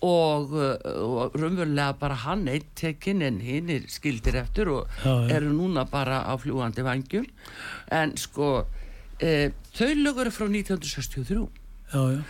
[0.06, 5.38] og, og raunverulega bara hann eitt tekinn en hinn er skildir eftir og já, já.
[5.40, 7.26] eru núna bara á fljúandi vangjum
[7.92, 8.68] en sko
[9.18, 11.48] e, þau lögur frá 1963
[11.94, 12.22] já já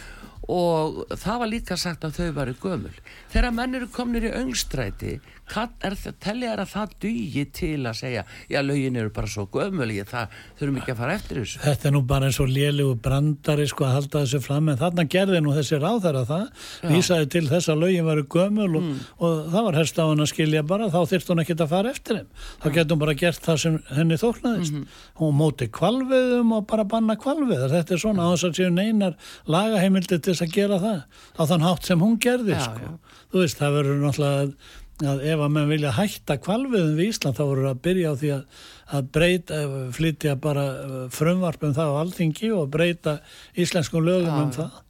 [0.48, 2.94] og það var líka sagt að þau varu gömul.
[3.34, 7.96] Þegar menn eru komnir í öngstræti er það, tellið er að það dugi til að
[8.02, 11.88] segja, já lögin eru bara svo gömul það þurfum ekki að fara eftir þessu Þetta
[11.88, 15.42] er nú bara eins og lélegu brandari sko að halda þessu fram en þarna gerði
[15.44, 16.46] nú þessi ráðara það,
[16.84, 16.90] já.
[16.92, 18.98] vísaði til þess að lögin varu gömul og, mm.
[19.18, 21.94] og, það var helst á hann að skilja bara, þá þyrst hún ekki að fara
[21.96, 22.32] eftir þeim,
[22.64, 25.06] þá getur hún bara gert það sem henni þóknaðist, mm -hmm.
[25.22, 29.16] hún móti kvalviðum og bara banna kvalviðar þetta er svona á þess að séu neinar
[29.48, 31.00] lagaheimildi til þess að gera það
[31.38, 32.98] á þann hátt sem hún gerði já, sko.
[33.32, 37.44] þú veist, það verður náttúrulega að ef að mann vilja hætta kvalviðum við Ísland þá
[37.44, 38.66] voru að byrja á því að,
[38.98, 39.62] að breyta,
[39.94, 43.20] flytja bara uh, frumvarpum það á alþingi og breyta
[43.54, 44.42] íslenskum lögum ja.
[44.42, 44.84] um það.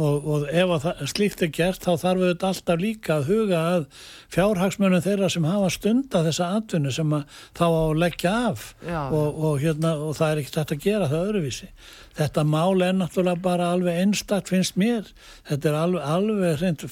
[0.00, 3.82] Og, og ef það, slíkt er gert þá þarf við alltaf líka að huga að
[4.32, 7.12] fjárhagsmönum þeirra sem hafa stunda þessa atvinnu sem
[7.52, 11.10] þá á að leggja af og, og, hérna, og það er ekkert hægt að gera
[11.12, 11.68] það öðruvísi
[12.18, 15.08] þetta mál er náttúrulega bara alveg einstakт finnst mér
[15.48, 16.84] þetta er alveg, alveg, hreint,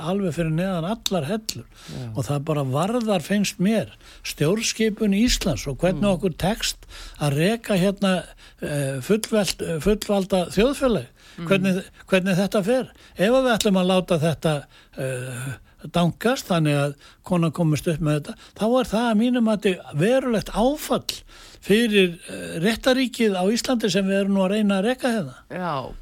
[0.00, 2.04] alveg fyrir neðan allar hellur Já.
[2.14, 3.92] og það bara varðar finnst mér
[4.26, 6.12] stjórnskipun í Íslands og hvernig mm.
[6.14, 8.14] okkur tekst að reka hérna
[8.60, 11.50] eh, fullveld, fullvalda þjóðfjöleg mm.
[11.50, 15.52] hvernig, hvernig þetta fer ef við ætlum að láta þetta uh,
[15.92, 16.94] dangast þannig að
[17.26, 21.18] konan komist upp með þetta þá er það að mínum að þetta verulegt áfall
[21.64, 26.00] fyrir uh, réttaríkið á Íslandi sem við erum nú að reyna að reyka þetta Já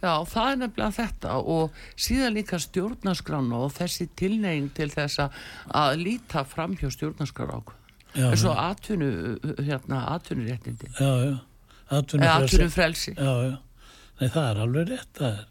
[0.00, 5.98] Já, það er nefnilega þetta og síðan líka stjórnarskrána og þessi tilneying til þess að
[6.00, 7.76] líta fram hjá stjórnarskrána
[8.16, 9.10] eins og atvinnu
[9.60, 10.88] hérna, atvinnuréttindi.
[10.98, 11.36] Já, já,
[11.90, 13.14] atvinnufrelsi.
[13.18, 13.58] Já, já.
[14.20, 15.44] Nei, það er alveg rétt, það er,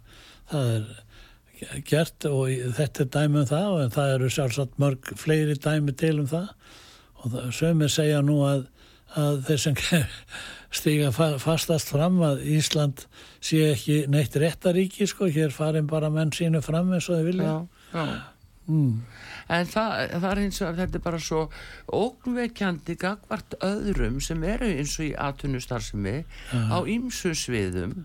[0.52, 0.90] það er
[1.88, 6.16] gert og þetta er dæmi um það og það eru sjálfsagt mörg fleiri dæmi til
[6.22, 6.50] um það
[7.20, 8.66] og það, sömur segja nú að,
[9.20, 9.80] að þeir sem
[10.80, 13.06] stiga fastast fram að Ísland
[13.44, 17.56] sé ekki neitt réttaríki sko, hér farin bara menn sínu fram eins og þau vilja.
[17.94, 18.20] Já, já.
[18.70, 19.02] Mm
[19.50, 21.42] en það, það er eins og þetta er bara svo
[22.00, 26.76] ógnveikjandi gagvart öðrum sem eru eins og í atvinnustarfsemi uh.
[26.76, 27.96] á ymsu sviðum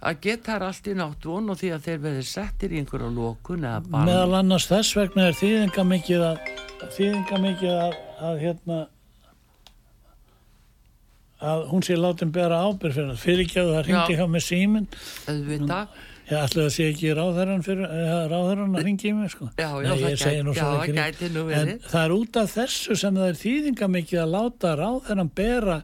[0.00, 3.12] að geta þær allt í nátt von og því að þeir veði settir í einhverja
[3.12, 6.42] lókun eða bann meðal annars þess vegna er þýðinga mikið að
[6.96, 8.80] þýðinga mikið að, að hérna
[11.44, 14.86] að hún sé látum bera ábyrg fyrir fyrirgjöðu það ringdi hjá með síminn.
[15.28, 19.50] Auðvitað Ég ætla að sé ekki ráðherran fyrir eh, ráðherran að ringi í mig sko.
[19.60, 21.72] Já, já, Nei, það, gæti, já það gæti nú verið.
[21.74, 25.76] En það er út af þessu sem það er þýðinga mikið að láta ráðherran bera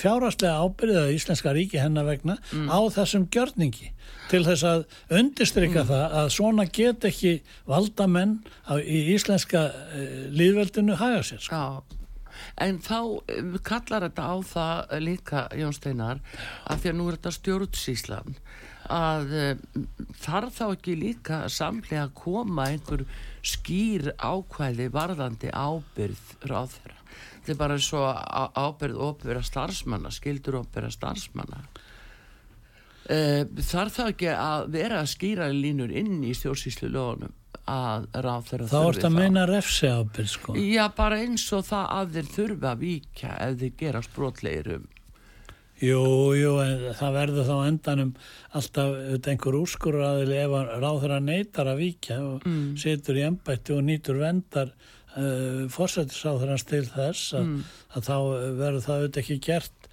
[0.00, 2.70] fjárhastlega ábyrðið að Íslenska ríki hennar vegna mm.
[2.72, 3.90] á þessum gjörningi
[4.30, 4.86] til þess að
[5.20, 5.90] undistrykka mm.
[5.90, 7.34] það að svona get ekki
[7.68, 11.60] valdamenn á, í Íslenska uh, líðveldinu haga sér sko.
[11.60, 11.96] Já.
[12.62, 16.22] En þá um, kallar þetta á það líka Jón Steinar
[16.64, 18.36] að því að nú er þetta stjórnsíslan
[18.96, 19.80] að uh,
[20.22, 23.06] þarf þá ekki líka samlega að koma einhver
[23.46, 27.00] skýr ákvæði varðandi ábyrð ráðherra.
[27.46, 31.60] Þetta er bara og ábyrð óbyrða starfsmanna, skildur óbyrða starfsmanna.
[33.06, 37.36] Þarf þá ekki að vera að skýra línur inn í stjórnsýslu lögunum
[37.70, 38.76] að ráðherra þurfi þá.
[38.76, 40.58] Þá ert að meina refsi ábyrð sko.
[40.60, 44.86] Já, bara eins og það að þeir þurfa að vika ef þeir gera sprotleirum
[45.76, 48.12] Jú, jú, en það verður þá endanum
[48.56, 48.94] alltaf
[49.28, 52.70] einhver úrskurraðili ef ráður að neytar að víkja og mm.
[52.80, 57.60] situr í ennbætti og nýtur vendar uh, fórsættisáðurans til þess að, mm.
[57.92, 58.16] að þá
[58.62, 59.90] verður það auðvitað ekki gert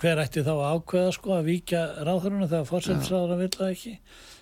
[0.00, 3.94] hver ætti þá að ákveða sko að víkja ráðurinn þegar fórsættisáðurinn vil það ekki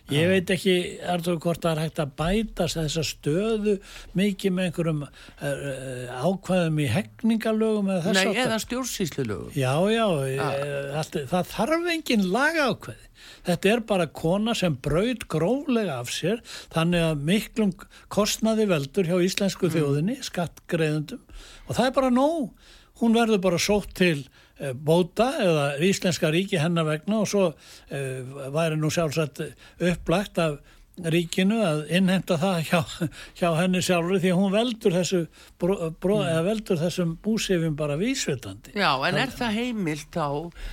[0.09, 3.75] Ég veit ekki, Artur, hvort það er hægt að bætast þessa stöðu
[4.17, 8.31] mikið með einhverjum uh, ákvæðum í hegningalögum eða þess að...
[8.31, 9.53] Nei, eða stjórnsýslulögum.
[9.59, 10.07] Já, já,
[10.47, 10.97] ah.
[11.03, 13.05] allt, það þarf engin lagákvæði.
[13.49, 16.41] Þetta er bara kona sem braud gróflega af sér,
[16.73, 17.77] þannig að miklum
[18.13, 19.77] kostnaði veldur hjá íslensku mm.
[19.77, 21.21] þjóðinni, skattgreðundum,
[21.67, 22.75] og það er bara nóg.
[22.99, 24.38] Hún verður bara sótt til Eh,
[24.75, 29.45] bóta eða Íslenska ríki hennar vegna og svo uh, væri nú sjálfsagt
[29.79, 30.59] upplagt af
[31.07, 32.81] ríkinu að innhemta það hjá,
[33.39, 35.21] hjá henni sjálfur því að hún veldur þessu
[35.61, 36.41] bró, bró, mm.
[36.49, 38.75] veldur þessum búsifum bara vísvitandi.
[38.79, 40.29] Já, en er það heimilt þá,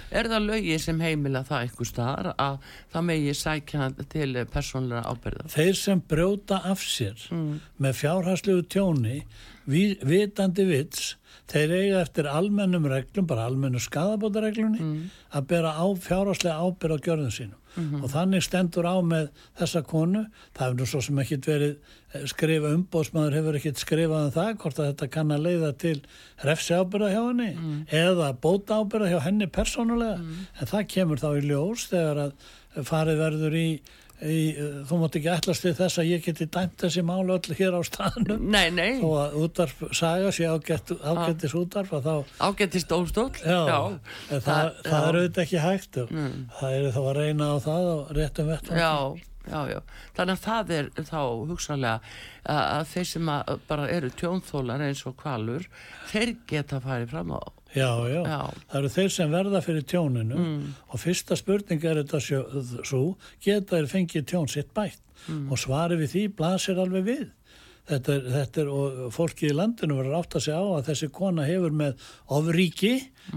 [0.10, 5.50] er það lögið sem heimila það eitthvað staðar að það megi sækja til persónlega ábyrða?
[5.56, 7.52] Þeir sem brjóta af sér mm.
[7.86, 9.20] með fjárhagslegu tjóni
[9.66, 11.16] vitandi vits
[11.50, 15.04] þeir eiga eftir almennum reglum, bara almennu skadabótareglunni mm.
[15.38, 18.04] að bera á fjárháslega ábyrð á gjörðum sínum mm -hmm.
[18.04, 20.26] og þannig stendur á með þessa konu,
[20.56, 21.76] það hefur nú svo sem ekkit verið
[22.14, 26.02] eh, skrifa umbóðsmaður hefur ekkit skrifað um það, hvort að þetta kann að leiða til
[26.44, 27.86] refsi ábyrða hjá henni mm.
[27.92, 30.48] eða bóta ábyrða hjá henni persónulega, mm.
[30.62, 32.32] en það kemur þá í ljós þegar að
[32.86, 33.82] farið verður í í,
[34.88, 37.82] þú mátt ekki ætlast við þess að ég geti dæmt þessi málu öll hér á
[37.84, 41.56] staðnum Nei, nei, og að útvarp saga sé ágætt, ágættis
[42.06, 42.96] þá ágættist
[44.32, 45.08] en það, það, já.
[45.10, 46.16] er auðvitað ekki hægt og
[46.62, 48.80] það er þá að reyna á það og réttum vettum.
[50.16, 51.20] Þannig að það er þá
[51.52, 55.68] hugsanlega að, að þeir sem að bara eru tjónþólar eins og kvalur,
[56.10, 57.42] þeir geta farið fram á.
[57.76, 58.40] Já, já, Já.
[58.72, 60.38] það eru þeir sem verða fyrir tjóninu
[60.90, 62.22] og fyrsta spurning er þetta
[62.88, 63.02] svo,
[63.44, 65.02] geta þeir fengið tjón sitt bætt?
[65.50, 67.26] Og svari við því blasir alveg við.
[67.86, 71.10] Þetta er, þetta er, og fólki í landinu verður átt að segja á að þessi
[71.14, 72.94] kona hefur með ofríki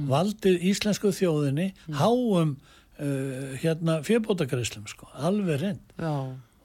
[0.09, 1.66] valdið íslensku þjóðinni
[2.01, 6.14] háum uh, hérna fjörbótagreislum sko, alveg reynd Já,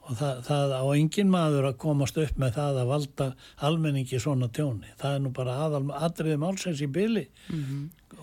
[0.04, 3.28] og það, það á engin maður að komast upp með það að valda
[3.64, 4.90] almenningi svona tjóni.
[5.00, 7.26] Það er nú bara aðal, atriði málsins í byli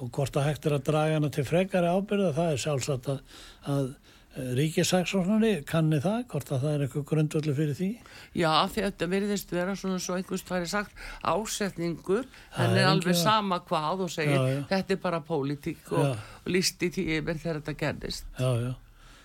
[0.01, 3.19] og hvort það hægt er að draga hana til frekari ábyrða það er sjálfsagt að,
[3.69, 3.89] að
[4.55, 7.87] ríkisaksóknari kanni það, hvort að það er eitthvað grundvöldu fyrir því.
[8.39, 10.93] já, að þetta veriðist vera svona svo einhvers færi sagt
[11.27, 14.61] ásetningur, henni er alveg engin- sama hvað og segir Já, já.
[14.71, 16.15] þetta er bara pólitík og, Já.
[16.45, 18.25] listi yfir þegar þetta gerðist.
[18.39, 18.73] Já, já.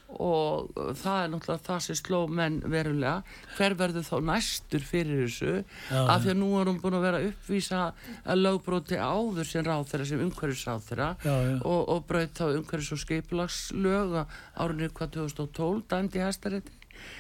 [0.07, 3.23] Og það er náttúrulega það sem sló menn verulega.
[3.57, 5.55] Hver verður þá næstur fyrir þessu?
[5.91, 7.81] Já, af því að nú er hún búin að vera að uppvísa
[8.23, 11.57] að lögbróti áður sem ráþeira sem umhverfisráþeira Já, já.
[11.59, 14.17] og, og braut þá umhverfis og skipulagslög
[14.63, 16.79] árinu hvað 2012 dæmdi hæstarétti.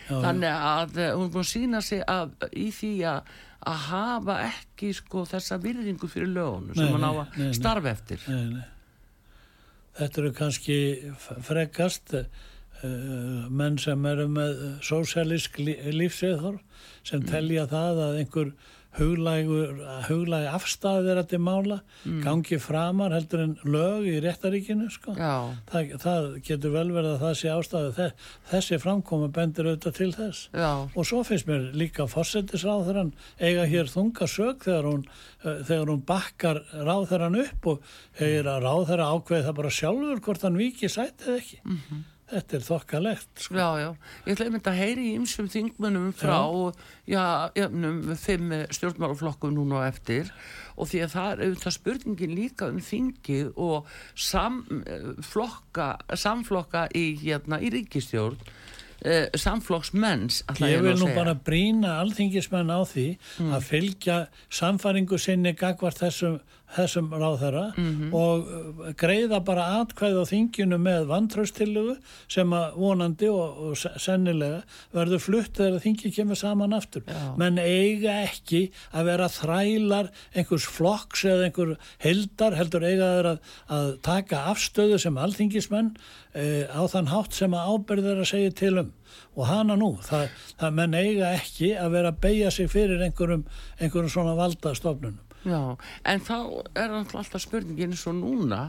[0.09, 3.35] Þannig að eh, hún er búin að sína sig að, í því að,
[3.66, 8.22] að hafa ekki sko þessa virðingu fyrir lögunum sem hún á að starfa eftir.
[8.31, 8.64] Nei, nei.
[9.96, 10.77] Þetta eru kannski
[11.44, 12.14] frekast
[12.83, 16.61] menn sem eru með sósjalísk lífsviðhorf
[17.07, 18.51] sem telja það að einhver
[18.97, 21.79] huglæg afstæð er að til mála,
[22.25, 25.12] gangi framar heldur en lög í réttaríkinu sko.
[25.19, 30.11] já, Það, getur vel verið að það sé ástæðu Þess, þessi framkoma bendir auðvitað til
[30.17, 30.49] þess.
[30.57, 35.07] Já, og svo finnst mér líka fórsetisráðherran eiga hér þunga sög þegar hún,
[35.45, 40.47] uh, þegar hún bakkar ráðherran upp og hefur að ráðherra ákveði það bara sjálfur hvort
[40.49, 41.61] hann viki sætið ekki
[42.31, 43.55] þetta er þokkalegt sko.
[43.55, 43.89] Já, já,
[44.27, 46.39] ég ætla einmitt að heyri í ymsum þingmönnum frá,
[47.07, 47.25] já,
[47.59, 50.33] jöfnum fimm stjórnmálaflokkum núna og eftir.
[50.77, 53.93] Og því að það er auðvitað spurningin líka um þingið og
[54.29, 58.43] samflokka, samflokka í, hérna, í ríkistjórn,
[59.07, 63.09] eh, samflokksmenns, ég vil nú bara brína alþingismenn á því
[63.55, 64.19] að fylgja
[64.51, 66.41] samfæringu sinni gagvart þessum,
[66.74, 67.61] þessum ráðherra
[68.12, 71.94] og uh, greiða bara atkvæð á þinginu með vantraustillugu
[72.33, 74.62] sem að vonandi og, og se- sennilega
[74.96, 77.05] verður flutt þegar þingi kemur saman aftur.
[77.07, 77.37] Já.
[77.38, 83.40] menn eiga ekki að vera þrælar einhvers flokks eða einhver heldar heldur eiga þeir að,
[83.79, 88.74] að taka afstöðu sem alþingismenn uh, á þann hátt sem að ábyrðir að segja til
[88.83, 88.90] um.
[89.37, 90.26] Og hana nú, það,
[90.59, 93.46] það menn eiga ekki að vera að beigja sig fyrir einhverjum,
[93.79, 96.37] einhverjum svona valdastofnunum Já, en þá
[96.75, 98.65] er alltaf spurningin eins og núna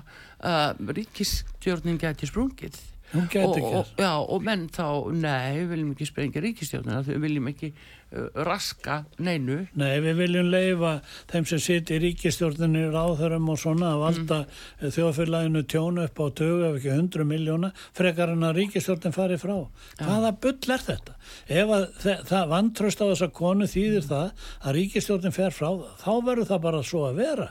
[0.46, 2.78] uh, ríkistjórnin gæti sprungið
[3.14, 3.76] Hún gæti gert.
[3.78, 8.26] og, Já, og menn þá, nei, við viljum ekki sprengja ríkistjórnina, við viljum ekki uh,
[8.44, 10.92] raska neinu Nei, við viljum leifa
[11.32, 14.92] þeim sem sitt í ríkistjórninni ráðhörum og svona að valda mm.
[14.98, 19.56] þjóðfélaginu tjónu upp á tögu ef ekki 100 miljóna frekar en að ríkistjórnin fari frá.
[20.02, 21.16] Hvaða bull er þetta?
[21.48, 21.88] Ef að
[22.28, 25.70] það vantröst á þessa konu þýðir það að ríkistjórnin fer frá
[26.04, 27.48] þá verður það bara svo að vera.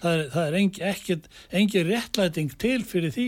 [0.00, 1.26] Það er, það er engi, ekkit,
[1.60, 3.26] engi réttlæting til fyrir því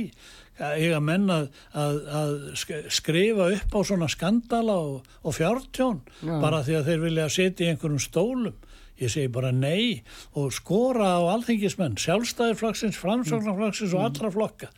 [0.78, 6.36] eiga menn að, að, að sk- skrifa upp á svona skandala og, og fjártjón Já.
[6.42, 8.58] bara því að þeir vilja setja í einhverjum stólum.
[9.02, 10.02] Ég segi bara nei
[10.38, 14.68] og skora á alþingismenn sjálfstæðiflokksins, framsóknarflokksins og allra flokka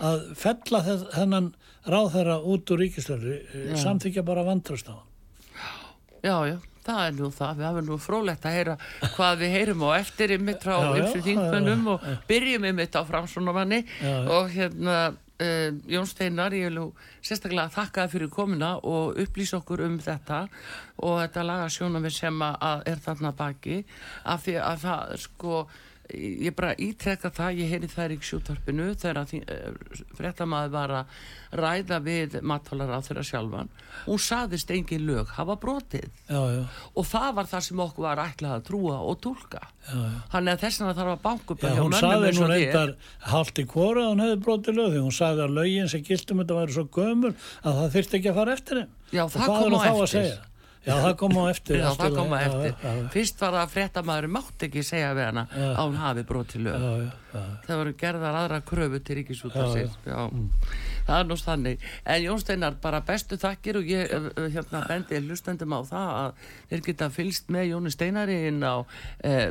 [0.00, 0.80] að fella
[1.12, 1.50] þennan
[1.84, 3.34] ráðherra út úr ríkistöru
[3.76, 5.10] samþykja bara vantröst á hann.
[6.24, 8.76] Já, já, það er nú það, við hafum nú frólægt að heyra
[9.18, 13.82] hvað við heyrum og eftir ymmit frá ymsum já, og byrjum ymmit á framsónamanni
[14.32, 14.96] og hérna
[15.42, 16.86] uh, Jón Steinar, ég vil nú
[17.24, 20.44] sérstaklega þakka þér fyrir komuna og upplýsa okkur um þetta
[21.02, 23.82] og þetta laga sjónum sem að er þarna baki.
[24.24, 25.64] Af því að það sko
[26.12, 31.22] ég bara ítrekka það, ég heyri það í sjútvarpinu þegar að uh, fréttamaður var að
[31.64, 33.70] ræða við mattalar á þeirra sjálfan.
[34.04, 36.10] Hún saðist engin lög hafa brotið.
[36.28, 36.64] Já, já,
[36.94, 40.80] og það var það sem okkur var ætlað að trúa og tólka þannig að þess
[40.80, 42.92] vegna þarf að banka upp hún saði nú reyndar
[43.60, 46.58] í kóra að hún hefði brotið lög því hún saði að lögin sem giltum þetta
[46.58, 48.80] væri svo gömur að það þyrfti ekki að fara eftir
[49.14, 50.38] Já, Og það hvað er á þá að segja?
[50.84, 52.72] Já, það kom á eftir Já, það koma Já, eftir.
[52.76, 53.04] já, já.
[53.14, 56.82] Fyrst var það að fréttamaður mátt ekki segja við hana að hún hafi brotið lög.
[57.64, 59.94] Það voru gerðar aðra kröfu til ríkisútarsins.
[60.06, 60.18] Já,
[61.08, 61.86] það er nú þannig.
[62.14, 66.12] En Jón Steinar, bara bestu þakkir og ég uh, uh, hérna bendi hlustendum á það
[66.20, 68.86] að þeir geta fylst með Jóni Steinari inn á uh,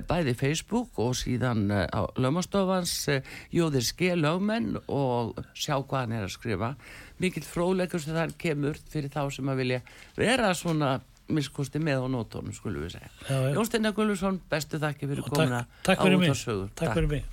[0.07, 3.19] bæði Facebook og síðan uh, á lögmastofans uh,
[3.51, 6.75] Jóðir Ske lögmenn og sjá hvað hann er að skrifa.
[7.21, 9.81] Mikill fróðleikur sem það kemur fyrir þá sem að vilja
[10.17, 10.95] vera svona
[11.29, 13.11] miskusti með á nótónum skulum við segja.
[13.29, 13.53] Já, já.
[13.55, 16.69] Jón Steinar Gulluðsson, bestu þakki fyrir Og komuna takk, takk fyrir mig Útvarpssögur.
[16.75, 17.23] takk fyrir mig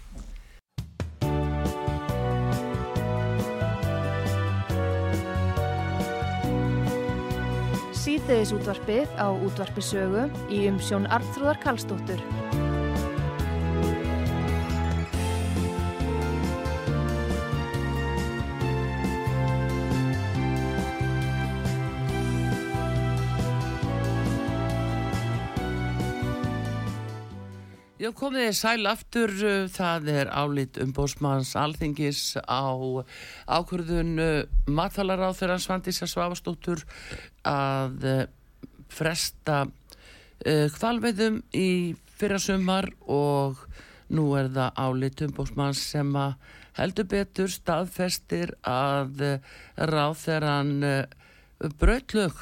[8.00, 12.22] Síðdeðis útvarpið á útvarpisögu í umsjón Arnþróðar Karlsdóttur.
[28.00, 32.72] Já, komið þið sæl aftur, uh, það er álit umbósmanns alþingis á
[33.44, 34.14] ákvörðun
[34.72, 36.80] matfælaráð þeirra Svandísa Svavastóttur
[37.44, 38.22] að uh,
[38.88, 39.66] fresta
[40.40, 43.60] hvalveiðum í fyrra sumar og
[44.08, 49.52] nú er það álit umbósmanns sem að heldur betur staðfestir að uh,
[49.92, 50.72] ráð þeirran
[51.76, 52.40] brautlög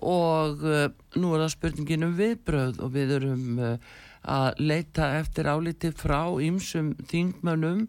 [0.00, 0.88] og uh,
[1.20, 3.76] nú er það spurningin um viðbröð og við erum uh,
[4.24, 7.86] að leita eftir áliti frá ýmsum þingmönnum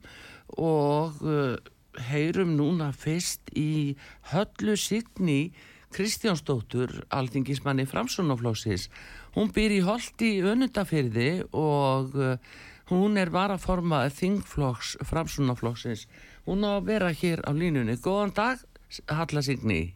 [0.62, 1.56] og uh,
[2.10, 3.96] heyrum núna fyrst í
[4.32, 5.54] höllu signi
[5.96, 8.90] Kristjánsdóttur, alþingismanni Framsunaflóksis.
[9.36, 12.36] Hún býr í Holti í Önundafyrði og uh,
[12.92, 16.04] hún er varaforma þingflokks Framsunaflóksis.
[16.46, 17.96] Hún á að vera hér á línunni.
[17.96, 18.66] Góðan dag,
[19.08, 19.96] Halla Signi.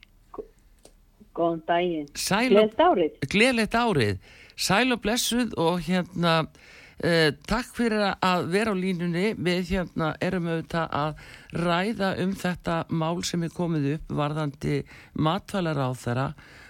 [1.36, 2.08] Góðan daginn.
[2.16, 3.20] Gleðt árið.
[3.28, 4.16] gleðilegt árið
[4.60, 9.32] sæl og blessuð og hérna uh, takk fyrir að vera á línunni.
[9.40, 11.24] Við hérna erum auðvitað að
[11.64, 14.82] ræða um þetta mál sem er komið upp varðandi
[15.16, 16.28] matvælar á þeirra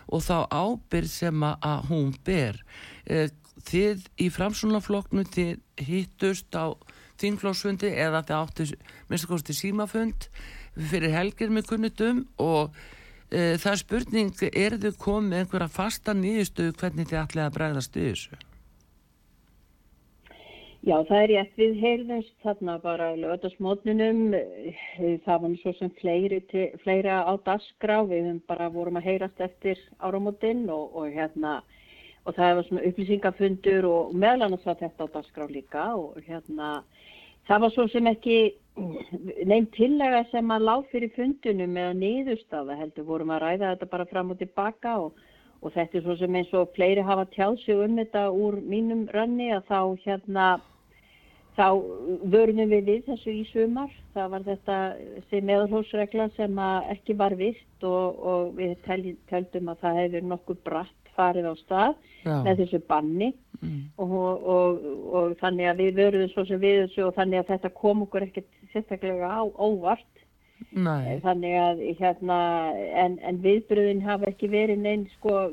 [0.10, 2.62] og þá ábyrð sem að- hún ber.
[3.10, 3.28] Uh,
[3.70, 6.72] þið í framsunafloknu þið hittust á
[7.20, 8.66] þingflóksfundi eða þið áttu
[9.10, 10.30] minnst kosti símafund
[10.80, 12.72] fyrir helgir með kunnutum og
[13.30, 18.08] það er spurning, er þið komið einhverja fasta nýðustu hvernig þið ætlið að bregðast við
[18.12, 18.40] þessu?
[20.80, 24.22] Já, það er rétt við heyrðumst þarna bara lögðasmótnunum.
[25.26, 26.40] Það var svo sem fleiri,
[26.86, 27.98] fleira á dasgrá.
[28.08, 31.60] Við bara vorum að heyrast eftir áramótin og, og hérna
[32.30, 36.72] og það var svona upplýsingafundur og meðal annars var þetta á dasgrá líka og hérna
[37.48, 38.38] það var svo sem ekki
[39.50, 44.08] neinn tillega sem að lág fyrir fundunum eða niðurstaða heldur vorum að ræða þetta bara
[44.10, 45.22] fram og tilbaka og,
[45.62, 49.08] og þetta er svo sem eins og fleiri hafa tjáð sig um þetta úr mínum
[49.14, 50.50] ranni að þá hérna
[51.60, 51.68] þá
[52.32, 53.92] vörnum við við þessu í sumar.
[54.16, 54.78] Það var þetta
[55.16, 59.02] þessi meðalhósregla sem að ekki var virt og, og við tel,
[59.32, 61.94] teldum að það hefur nokkuð bratt farið á stað
[62.24, 62.36] Já.
[62.48, 63.90] með þessu banni Mm.
[64.00, 67.72] og, og, og þannig að við vörðum svo sem við þessu og þannig að þetta
[67.76, 70.08] kom okkur ekkert sérstaklega á óvart.
[70.76, 72.38] Nei, Þannig að hérna,
[73.04, 75.50] en, en viðbröðin hafa ekki verið neinn, sko,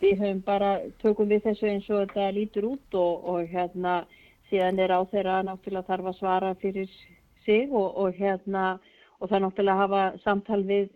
[0.00, 4.02] við höfum bara, tökum við þessu eins og þetta lítur út og, og hérna,
[4.50, 6.92] síðan er á þeirra náttúrulega þarf að svara fyrir
[7.46, 8.66] sig og, og hérna,
[9.20, 10.92] og það náttúrulega hafa samtal við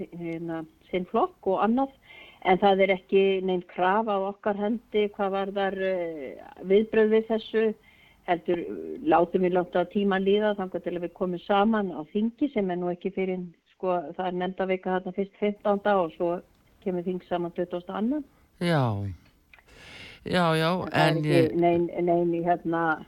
[0.00, 1.92] hérna, sinn flokk og annað,
[2.42, 5.78] en það er ekki neinn kraf á okkar hendi hvað var þar
[6.66, 7.64] viðbröð við þessu,
[8.26, 8.62] heldur
[9.06, 12.80] látum við láta tíman líða þannig til að við komum saman á þingi sem er
[12.80, 13.42] nú ekki fyrir,
[13.74, 15.82] sko, það er nefnda vika þarna fyrst 15.
[15.94, 16.36] og svo
[16.84, 17.82] kemur þing saman 22.
[17.94, 18.24] annan.
[18.62, 18.82] já,
[20.24, 23.02] já, já, en er ég, nein, nein, hérna,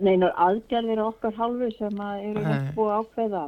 [0.00, 2.44] neinar aðgerðir okkar hálfu sem eru
[2.76, 3.44] búið að ákveða.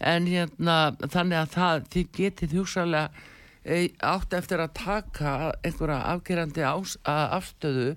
[0.00, 3.28] en hérna, þannig að það, þið getið hugsalega
[3.64, 7.90] átt eftir að taka einhverja afgerandi afstöðu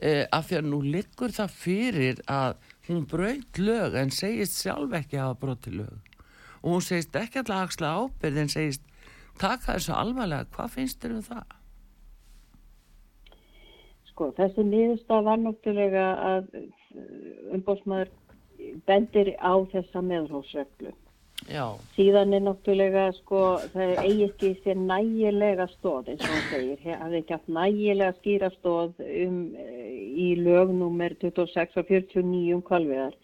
[0.00, 2.54] e, af því að nú liggur það fyrir að
[2.88, 6.12] hún braut lög en segist sjálf ekki að hafa broti lög
[6.62, 8.88] og hún segist ekki alltaf axla ábyrð en segist
[9.40, 11.54] taka þessu alvarlega, hvað finnst þér um það?
[14.12, 16.50] Sko, þessi niðurstað var náttúrulega að
[17.56, 18.12] umbóðsmaður
[18.86, 20.92] bendir á þessa meðhósreglu.
[21.50, 23.40] Já, Síðan er náttúrulega, sko,
[23.72, 26.78] það er eigi ekki sér nægilega stóð, eins og hann segir.
[26.84, 32.62] Það hefði ekki haft nægilega skýra stóð um, eh, í lögnúmer 26 og 49 um
[32.68, 33.16] kvalviðar,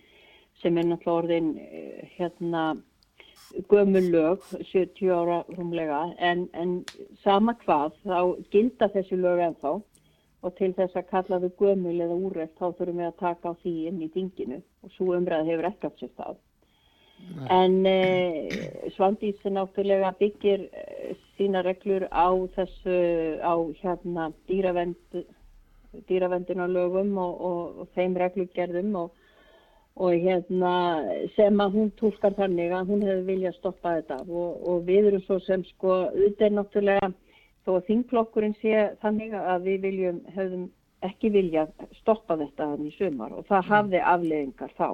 [0.63, 2.65] sem er náttúrulega orðin, eh, hérna,
[3.71, 6.75] gömul lög, 70 ára rúmlega, en, en
[7.23, 9.79] sama hvað, þá gilda þessi lög ennþá.
[10.47, 13.59] Og til þess að kalla þau gömul eða úrreft þá þurfum við að taka á
[13.63, 16.13] því inn í dinginu og svo umræð hefur ekki átt sér
[17.19, 17.51] stað.
[17.55, 22.99] En eh, Svandís er náttúrulega byggir eh, sína reglur á þessu,
[23.43, 25.25] á hérna dýravend,
[26.09, 29.13] dýravendunarlögum og, og, og þeim reglugerðum og,
[29.99, 30.73] og hérna
[31.37, 35.39] sem að hún tólkar þannig að hún hefur viljað stoppa þetta og við erum svo
[35.47, 37.13] sem sko, auðvitað náttúrulega
[37.67, 40.69] þó að þingklokkurinn sé þannig að við viljum, hefðum
[41.07, 44.89] ekki viljað stoppa þetta hann í sumar og það hafði afleðingar þá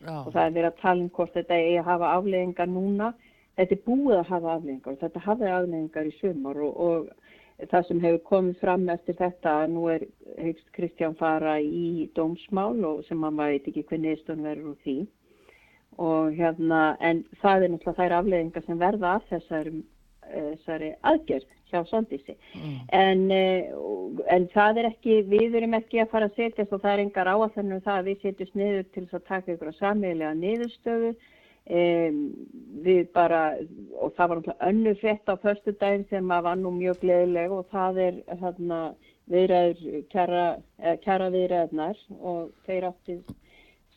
[0.00, 0.14] Já.
[0.24, 3.10] og það er verið að tala um hvort þetta er að hafa afleðingar núna
[3.58, 7.86] þetta er búið að hafa afleðingar og þetta hafði afleðingar í sumar og, og það
[7.88, 10.06] sem hefur komið fram eftir þetta að nú er
[10.40, 14.96] högst Kristján fara í dómsmál og sem maður veit ekki hvernig eðstun verður úr því
[16.00, 19.74] og hérna en það er náttúrulega þær afleðingar sem verða að þessari,
[20.28, 22.78] þessari aðgerð hjá Sondísi mm.
[22.96, 26.94] en, uh, en það er ekki við erum ekki að fara að setjast og það
[26.94, 29.80] er engar áallanum um það að við setjast niður til þess að taka ykkur á
[29.80, 31.12] sammeðlega niðurstöðu.
[31.70, 32.20] Um,
[32.82, 33.40] við bara
[34.00, 37.68] og það var náttúrulega önnu frétt á förstu daginn sem var nú mjög gleðileg og
[37.70, 38.78] það er hérna
[39.30, 40.46] viðræður kjara,
[41.04, 43.18] kjara viðræðnar og þeir átti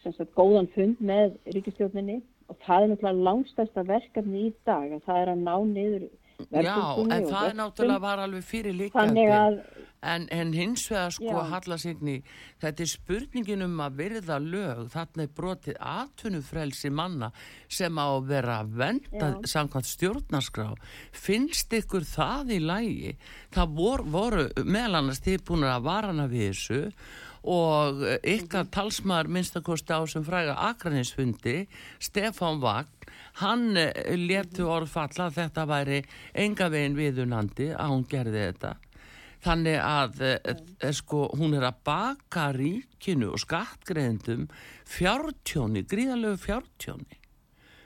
[0.04, 2.20] sem sagt góðan fund með ríkistjóninni
[2.54, 6.12] og það er náttúrulega langstæsta verkefni í dag að það er að ná niður
[6.52, 9.26] Já, en það er náttúrulega var alveg fyrir líkandi
[10.04, 12.18] en, en hins vegar sko Hallasigni
[12.62, 14.82] þetta er spurningin um að verða lög.
[14.92, 17.32] Þarna er brotið atvinnufrelsi manna
[17.72, 20.70] sem á að vera að venda samkvæmt stjórnarskrá.
[21.16, 23.14] Finnst ykkur það í lægi
[23.56, 26.82] það vor, voru meðal annars tilbúinur að varana við þessu
[27.44, 31.66] og ykkar talsmaður minnstakosti á sem fræga Akranisfundi
[32.00, 33.04] Stefán Vagn
[33.42, 36.00] hann eh, letu orðfalla að þetta væri
[36.46, 38.74] enga veginn viðunandi að hún gerði þetta.
[39.44, 44.46] Þannig að e, sko, hún er að baka ríkinu og skattgreðendum
[44.88, 47.20] fjártjóni, gríðalögu fjártjóni.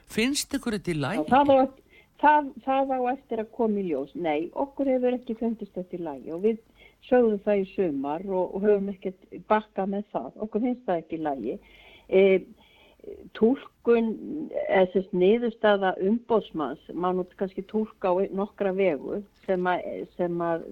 [0.08, 1.24] Finnst ykkur þetta í lægi?
[1.32, 1.54] Það,
[2.22, 4.14] það, það á eftir að koma í ljós.
[4.14, 6.62] Nei, okkur hefur ekki fundist þetta í lægi og við
[7.08, 10.32] sögðum það í sumar og, og höfum ekkert bakka með það.
[10.46, 11.60] Okkur finnst það ekki lægi
[12.08, 12.46] eða
[13.38, 14.10] tólkun
[14.68, 19.86] eða þess niðurstaða umbóðsmanns má nú kannski tólka á nokkra vegu sem að,
[20.18, 20.66] sem að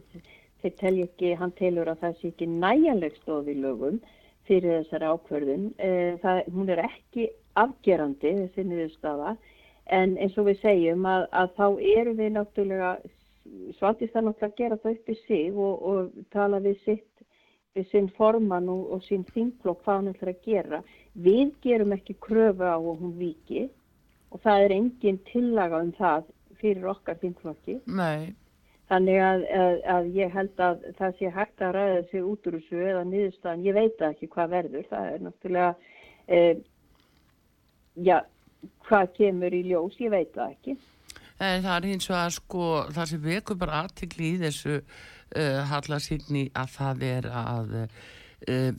[0.63, 3.99] þeir telja ekki, hann telur að það sé ekki næjanleg stóð í lögum
[4.49, 5.91] fyrir þessari ákverðun e,
[6.23, 9.35] það, hún er ekki afgerandi þessi niðurstaða.
[9.95, 12.91] En eins og við segjum að, að þá eru við náttúrulega
[13.79, 17.11] svaltist það náttúrulega að gera það upp í sig og, og tala við sitt
[17.75, 20.79] við sinn forman og, og sín þingflokk hvað hann ætlar að gera
[21.15, 23.69] Við gerum ekki kröfu á að hún viki
[24.35, 26.25] og það er engin tillaga um það
[26.59, 27.77] fyrir okkar þingflokki.
[27.87, 28.33] Nei.
[28.91, 32.57] Þannig að, að, að ég held að það sé hægt að ræða sig út úr
[32.59, 33.63] þessu eða niðurstaðan.
[33.65, 34.83] Ég veit ekki hvað verður.
[34.91, 35.93] Það er náttúrulega,
[36.27, 36.59] eh,
[38.09, 38.17] já,
[38.89, 40.77] hvað kemur í ljós, ég veit það ekki.
[41.43, 45.63] En það er eins og að sko, það sem vekur bara aðtikli í þessu uh,
[45.71, 47.73] hallasýgni að það er að
[48.45, 48.75] Uh,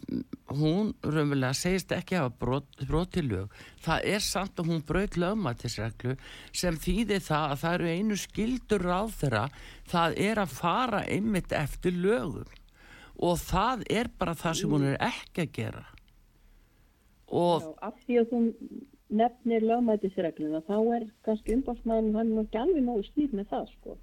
[0.55, 3.55] hún raunverulega segist ekki að hafa broti lög.
[3.83, 6.15] Það er samt að hún braut lögmatisreglu
[6.55, 9.43] sem þýðir það að það eru einu skildur ráð þeirra
[9.91, 12.53] það er að fara einmitt eftir lögum.
[13.17, 15.85] Og það er bara það sem hún er ekki að gera.
[17.27, 18.49] Og Já, af því að hún
[19.09, 23.97] nefnir lögmatisregluna þá er kannski umbásmæðin hann er ekki alveg nógu skýr með það sko.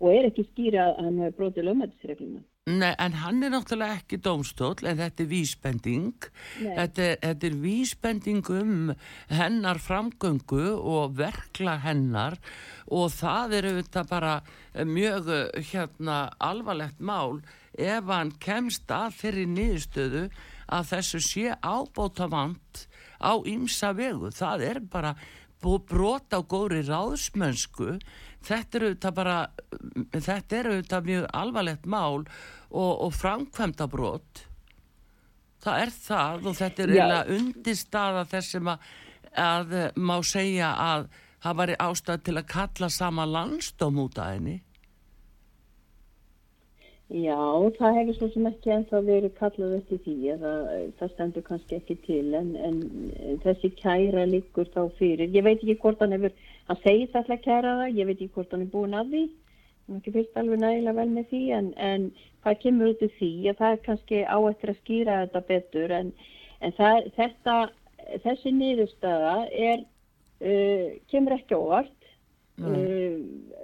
[0.00, 4.18] Og er ekki skýra að hann hefur brotið lögmatisregluna Nei, en hann er náttúrulega ekki
[4.20, 6.26] dómstól, en þetta er vísbending.
[6.60, 8.92] Þetta þetta er vísbending um
[9.32, 12.36] hennar framgöngu og verkla hennar.
[12.92, 14.34] Og það er auðvitað bara
[14.86, 15.32] mjög
[15.72, 17.40] hérna, alvarlegt mál
[17.80, 20.24] ef hann kemst að þeirri niðurstöðu
[20.70, 22.86] að þessu sé ábótavant
[23.20, 24.30] á ymsa vegu.
[24.32, 25.14] Það er bara
[25.60, 27.98] brot á góri ráðsmönsku
[28.44, 29.36] þetta eru þetta bara
[30.14, 32.24] þetta eru þetta mjög alvarlegt mál
[32.70, 34.46] og, og framkvæmda brot
[35.60, 38.88] það er það og þetta er eiginlega undirstaða þessum að,
[39.36, 41.10] að má segja að
[41.40, 44.60] það var ástæð til að kalla sama landstóm út af henni
[47.10, 47.42] Já,
[47.74, 50.68] það hefur svo sem ekki ennþá verið kallað eftir því það,
[51.00, 52.78] það stendur kannski ekki til en, en
[53.42, 56.36] þessi kæra líkur þá fyrir, ég veit ekki hvort hann hefur
[56.68, 59.24] hann segist alltaf kæra það, ég veit ekki hvort hann er búin að því.
[59.26, 62.08] Hann er ekki fyrst alveg nægilega vel með því en, en
[62.44, 66.16] hvað kemur út úr því að það er kannski áættir að skýra þetta betur en,
[66.62, 67.60] en það, þetta
[68.22, 71.96] þessi niðurstaða er uh, kemur ekki óvart.
[72.60, 73.18] Uh,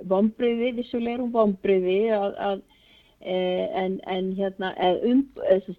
[0.09, 2.76] vombriði, vissulegur vombriði að, að Eh,
[3.27, 4.72] en, en hérna
[5.03, 5.22] um,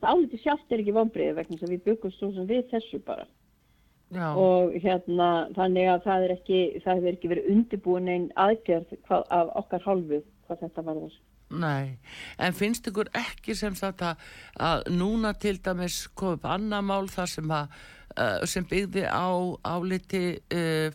[0.02, 3.28] álítið sjálft er ekki vonbreið vegna sem við byggum svo sem við þessu bara
[4.12, 4.32] Já.
[4.39, 9.26] og hérna þannig að það er ekki, það hefur ekki verið undirbúin einn aðgerð hvað,
[9.39, 11.18] af okkar hálfu hvað þetta varðar.
[11.48, 11.98] Nei,
[12.43, 14.24] en finnst ykkur ekki sem sagt að,
[14.60, 17.76] að núna til dæmis kom upp annað mál þar sem, að,
[18.52, 19.28] sem byggði á
[19.64, 20.24] áliti
[20.56, 20.89] uh,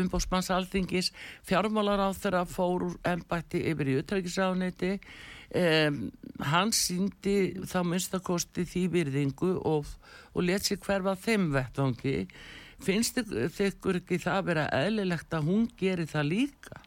[0.00, 1.12] umbósmanns alþingis
[1.46, 4.98] fjármálar á þeirra fór úr ennbætti yfir í utrækisráðniti
[5.60, 6.00] um,
[6.52, 7.36] hann síndi
[7.70, 9.88] þá minnstakosti því virðingu og,
[10.34, 12.16] og let sér hverfa þeim vettvangi
[12.84, 16.82] finnst ykkur ekki það að vera eðlilegt að hún geri það líka?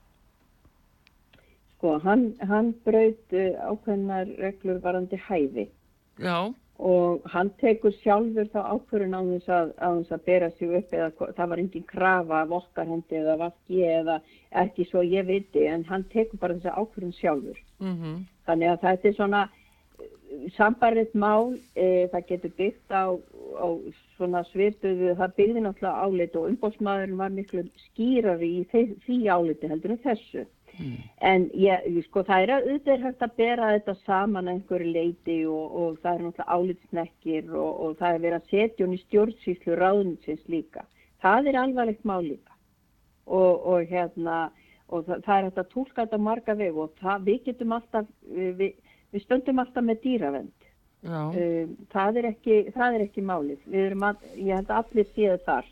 [1.77, 5.67] Sko, hann, hann braut uh, ákveðnar reglur varandi hæfi
[6.17, 10.93] Já, og hann tekur sjálfur þá ákvörun á þess að, þess að bera sig upp
[10.93, 14.17] eða það var engin krafa af okkar hendi eða vafki eða
[14.61, 17.57] ekki svo ég viti en hann tekur bara þessa ákvörun sjálfur.
[17.81, 19.45] mhm, Þannig að þetta er svona
[20.57, 23.67] sambarrið mál, e, það getur byggt á, á
[24.17, 29.71] svona svipuðu, það byggði náttúrulega álit og umbóðsmaðurinn var miklu skýrari í því, því áliti
[29.71, 30.45] heldur en þessu.
[31.25, 35.77] En ég, sko, það er að auðvitað hægt að bera þetta saman einhverju leiti og,
[35.81, 39.79] og það er náttúrulega álitsnekkir og, og það er verið að setja hún í stjórnsýslu
[39.79, 40.85] ráðninsins líka.
[41.23, 42.53] Það er alvarlegt mál líka
[43.25, 44.37] og, og hérna
[44.87, 48.11] og það, það er hægt að tólka þetta marga veg og það, við getum alltaf,
[48.37, 48.77] við,
[49.13, 50.67] við stöndum alltaf með dýravend.
[51.07, 53.59] Um, það, er ekki, það er ekki málið.
[53.67, 55.67] Við erum að, ég held að allir séu þar,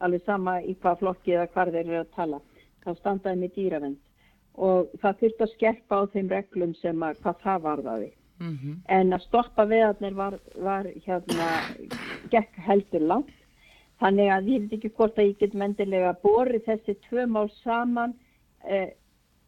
[0.00, 2.40] alveg sama í hvað flokki eða hvar þeir eru að tala.
[2.80, 3.98] Þá standaði með dýravend
[4.60, 8.08] og það þurfti að skerpa á þeim reglum sem að hvað það varðaði.
[8.40, 11.50] mhm, En að stoppa veðarnir var, var hérna,
[12.32, 13.36] gekk heldur langt.
[14.00, 18.14] Þannig að ég veit ekki hvort að ég get mendilega borið þessi tvö mál saman.
[18.68, 18.90] Eh,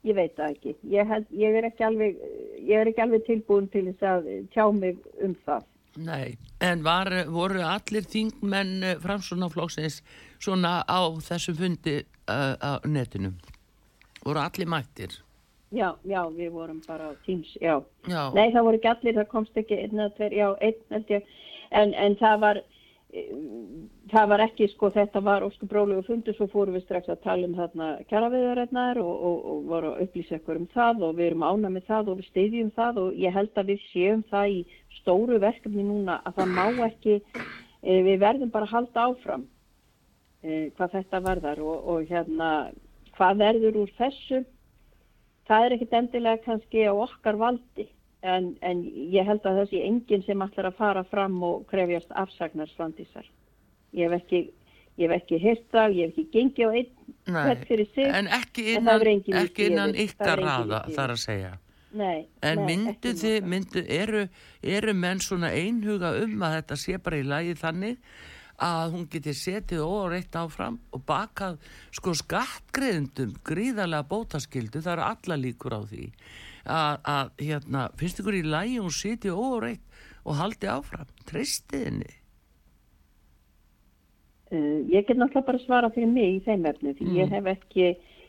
[0.06, 0.76] ég veit það ekki.
[0.92, 2.22] Ég, held, ég, er ekki alveg,
[2.60, 5.68] ég er ekki alveg tilbúin til þess að tjá mig um það.
[5.96, 9.98] nei, en var, voru allir þingmenn framsunaflóksins
[10.40, 11.98] svona á þessum fundi
[12.32, 13.34] uh, á netinu?
[14.24, 15.18] Voru allir mættir?
[15.72, 17.80] Já, já, við vorum bara á Teams, já.
[18.08, 21.12] Já, Nei, það voru ekki allir, það komst ekki einn eða tveir, já, einn held
[21.14, 21.30] ég,
[21.80, 22.81] en, en það var, eh,
[23.12, 27.48] það var ekki, sko, þetta var ósku brólugu fundur, svo fórum við strax að tala
[27.48, 31.44] um þarna kjaraviðarinnar og, og, og voru að upplýsa ykkur um það og við erum
[31.44, 34.62] ána með það og við steyðjum það og ég held að við séum það í
[35.00, 37.18] stóru verkefni núna að það má ekki,
[37.82, 39.46] e, við verðum bara að halda áfram
[40.40, 42.50] e, hvað þetta verðar og, og hérna,
[43.18, 44.44] hvað verður úr þessu,
[45.50, 47.90] það er ekkit endilega kannski á okkar valdi
[48.22, 52.70] en, en ég held að sé enginn sem ætlar að fara fram og krefjast afsagnar
[52.72, 53.26] svandísar.
[53.96, 54.42] Ég hef ekki,
[55.00, 56.92] ég hef ekki heyrt það, ég hef ekki gengið á einn
[57.32, 58.08] hvert fyrir sig.
[58.08, 61.54] en ekki en innan, í ekki innan ykkar raða þar að segja.
[61.92, 64.22] Nei, En nei, myndu þið, myndu, eru,
[64.64, 67.98] eru menn svona einhuga um að þetta sé bara í lagi þannig
[68.62, 71.58] að hún geti setið óreitt áfram og bakað
[71.92, 76.06] sko skattgreðendum gríðarlega bótaskildu, það eru alla líkur á því
[76.64, 78.42] að, hérna, finnst ykkur í
[78.78, 82.12] að hún setið óreitt og haldi áfram, treystið henni
[84.52, 87.14] Uh, ég get náttúrulega bara svara fyrir mig í þeim efni því Mm.
[87.16, 87.86] ég hef ekki,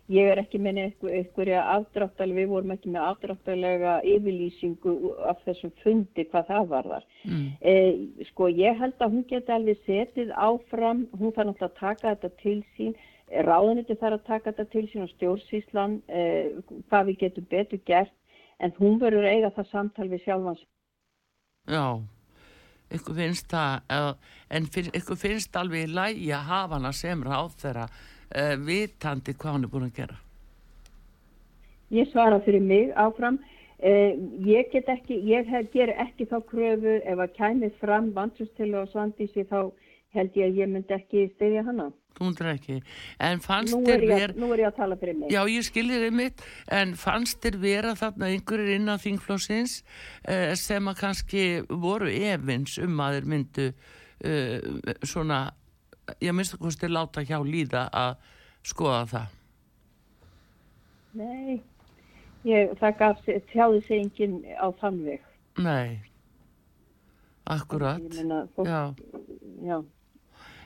[0.08, 4.94] ég er ekki með einhverja afdráttalega, við vorum ekki með afdráttalega yfirlýsingu
[5.28, 7.04] af þessum fundi hvað það varðar.
[7.26, 7.50] mm.
[7.62, 7.94] Eh,
[8.30, 12.30] sko ég held að hún geti alveg setið áfram, hún þarf náttúrulega að taka þetta
[12.42, 12.96] til sín,
[13.44, 16.50] ráðuniti þarf að taka þetta til sín og stjórnsýslan, eh,
[16.88, 18.16] hvað við getum betur gert,
[18.64, 20.66] en hún verður eiga það samtal við sjálfans.
[21.70, 21.86] Já,
[22.96, 27.58] ykkur finnst það, uh, en ykkur finnst alveg í lagi að hafa hana sem ráð
[27.62, 30.20] þeirra uh, vitandi hvað hann er búin að gera.
[31.94, 33.38] Ég svara fyrir mig áfram.
[33.84, 34.16] Eh,
[34.48, 39.44] ég get ekki, ég ger ekki þá kröfu ef að kæmið fram vantrústilu og svandísi
[39.50, 39.74] þá
[40.16, 41.90] held ég að ég myndi ekki styðja hana.
[42.14, 42.76] Þú myndir ekki.
[43.26, 44.34] En fannst þér er, ég, ver...
[44.38, 45.32] nú er ég að tala fyrir mig.
[45.34, 46.44] Já, ég skilir þið mitt,
[46.78, 53.02] en fannst þér vera þarna einhverjir innan þingflósins uh, sem að kannski voru efins um
[53.02, 55.40] að þeir myndu uh, svona,
[56.22, 58.14] ég minnst að kosti láta hjá líða að
[58.70, 59.40] skoða það.
[61.18, 61.60] Nei,
[62.46, 65.26] ég, það gaf, tjáði sig enginn á þann veg.
[65.62, 66.00] Nei,
[67.50, 68.02] akkurat.
[68.06, 68.82] Ég meina, fólk, Já,
[69.66, 69.82] já.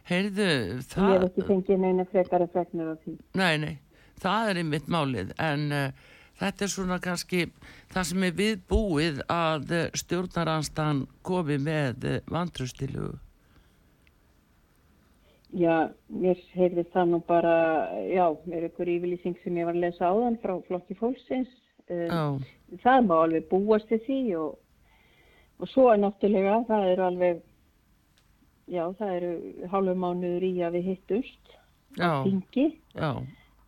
[0.10, 1.26] Heyrðu, Ég hef það...
[1.30, 3.18] ekki fengið neina frekara fregnir af því.
[3.39, 3.76] Nei, nei,
[4.24, 6.10] það er einmitt málið en uh,
[6.41, 7.45] þetta er svona kannski
[7.93, 13.14] það sem er viðbúið að uh, stjórnarannstan komi með uh, vantröstilu.
[15.55, 17.55] Já, mér heyrði það nú bara,
[18.03, 21.51] já, er ykkur yfirlýsing sem ég var að lesa áðan frá flokki fólksins.
[21.88, 22.41] Um,
[22.84, 24.58] það má alveg búast til því og,
[25.64, 27.39] og svo er náttúrulega, það er alveg,
[28.68, 29.32] já, það eru
[29.72, 31.55] hálfum mánuður í að við hittumst
[31.97, 33.09] Já, þingi, já,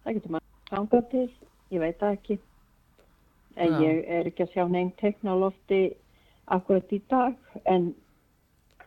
[0.03, 1.25] það getur maður gangað til,
[1.73, 2.39] ég veit það ekki
[3.59, 3.79] en Já.
[3.83, 5.81] ég er ekki að sjá neinn tekna á lofti
[6.53, 7.89] akkurat í dag en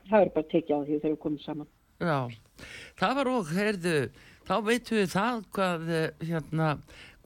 [0.09, 1.71] það er bara tekið á því þegar við komum saman
[2.03, 2.19] já.
[3.01, 3.99] Það var og, heyrðu,
[4.47, 6.71] þá veitum við það hvað, eh, hérna,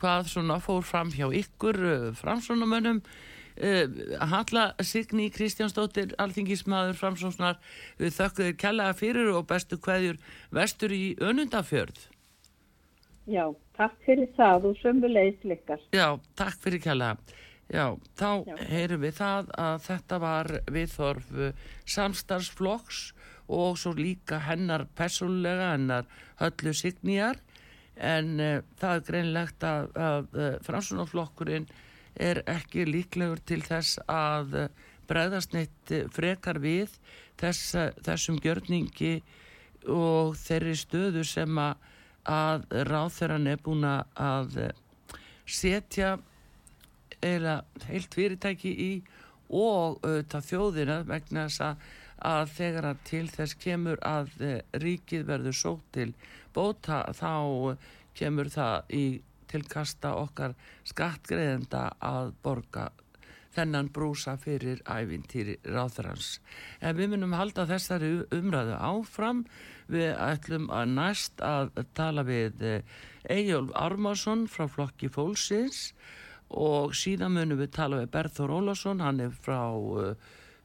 [0.01, 1.81] hvað svona fór fram hjá ykkur
[2.17, 3.01] framsónamönnum.
[3.01, 7.57] Uh, Halla Signý Kristjánsdóttir, alþingismadur framsónsnar,
[7.97, 10.21] við þökkuðir kjallaða fyrir og bestu kveðjur
[10.53, 12.05] vestur í önundafjörð.
[13.27, 15.81] Já, takk fyrir það og sömulegis lykkar.
[15.97, 17.17] Já, takk fyrir kjalla.
[17.67, 18.57] Já, þá Já.
[18.71, 23.01] heyrum við það að þetta var viðþorf uh, samstarfsflokks
[23.51, 26.07] og svo líka hennar persónlega, hennar
[26.39, 27.41] höllu signíjar
[27.97, 31.67] en uh, það er greinlegt að, að uh, fransunaflokkurinn
[32.17, 34.57] er ekki líklegur til þess að
[35.07, 36.95] bregðast neitt frekar við
[37.41, 39.21] þess, þessum gjörningi
[39.93, 41.77] og þeirri stöðu sem að,
[42.27, 44.57] að ráþeran er búin að
[45.47, 46.17] setja
[47.23, 48.91] eða heilt fyrirtæki í
[49.47, 51.85] og auðvitað þjóðina vegna þess að,
[52.27, 54.33] að þegar að til þess kemur að
[54.83, 56.11] ríkið verður sótt til
[56.57, 57.77] bóta þá
[58.17, 59.07] kemur það í
[59.51, 60.55] tilkasta okkar
[60.89, 62.91] skattgreðenda að borga
[63.57, 66.37] þennan brúsa fyrir ævintýri ráþurans.
[66.81, 69.45] En við munum halda þessari umræðu áfram.
[69.89, 72.65] Við ætlum að næst að tala við
[73.31, 75.93] Egil Armarsson frá flokki fólksins
[76.51, 79.63] og síðan munum við tala við Berður Ólafsson, hann er frá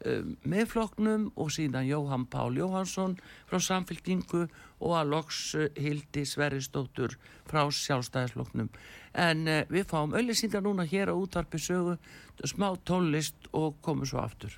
[0.05, 3.17] uh, uh, meðflokknum og síðan Jóhann Pál Jóhansson
[3.49, 4.47] frá samfélkingu
[4.79, 7.17] og að loks uh, Hildi Sverrisdóttur
[7.49, 8.71] frá sjálfstæðisflokknum.
[9.13, 11.97] En uh, við fáum öllisýndar núna hér á útvarpi sögu,
[12.45, 14.57] smá tónlist og komum svo aftur.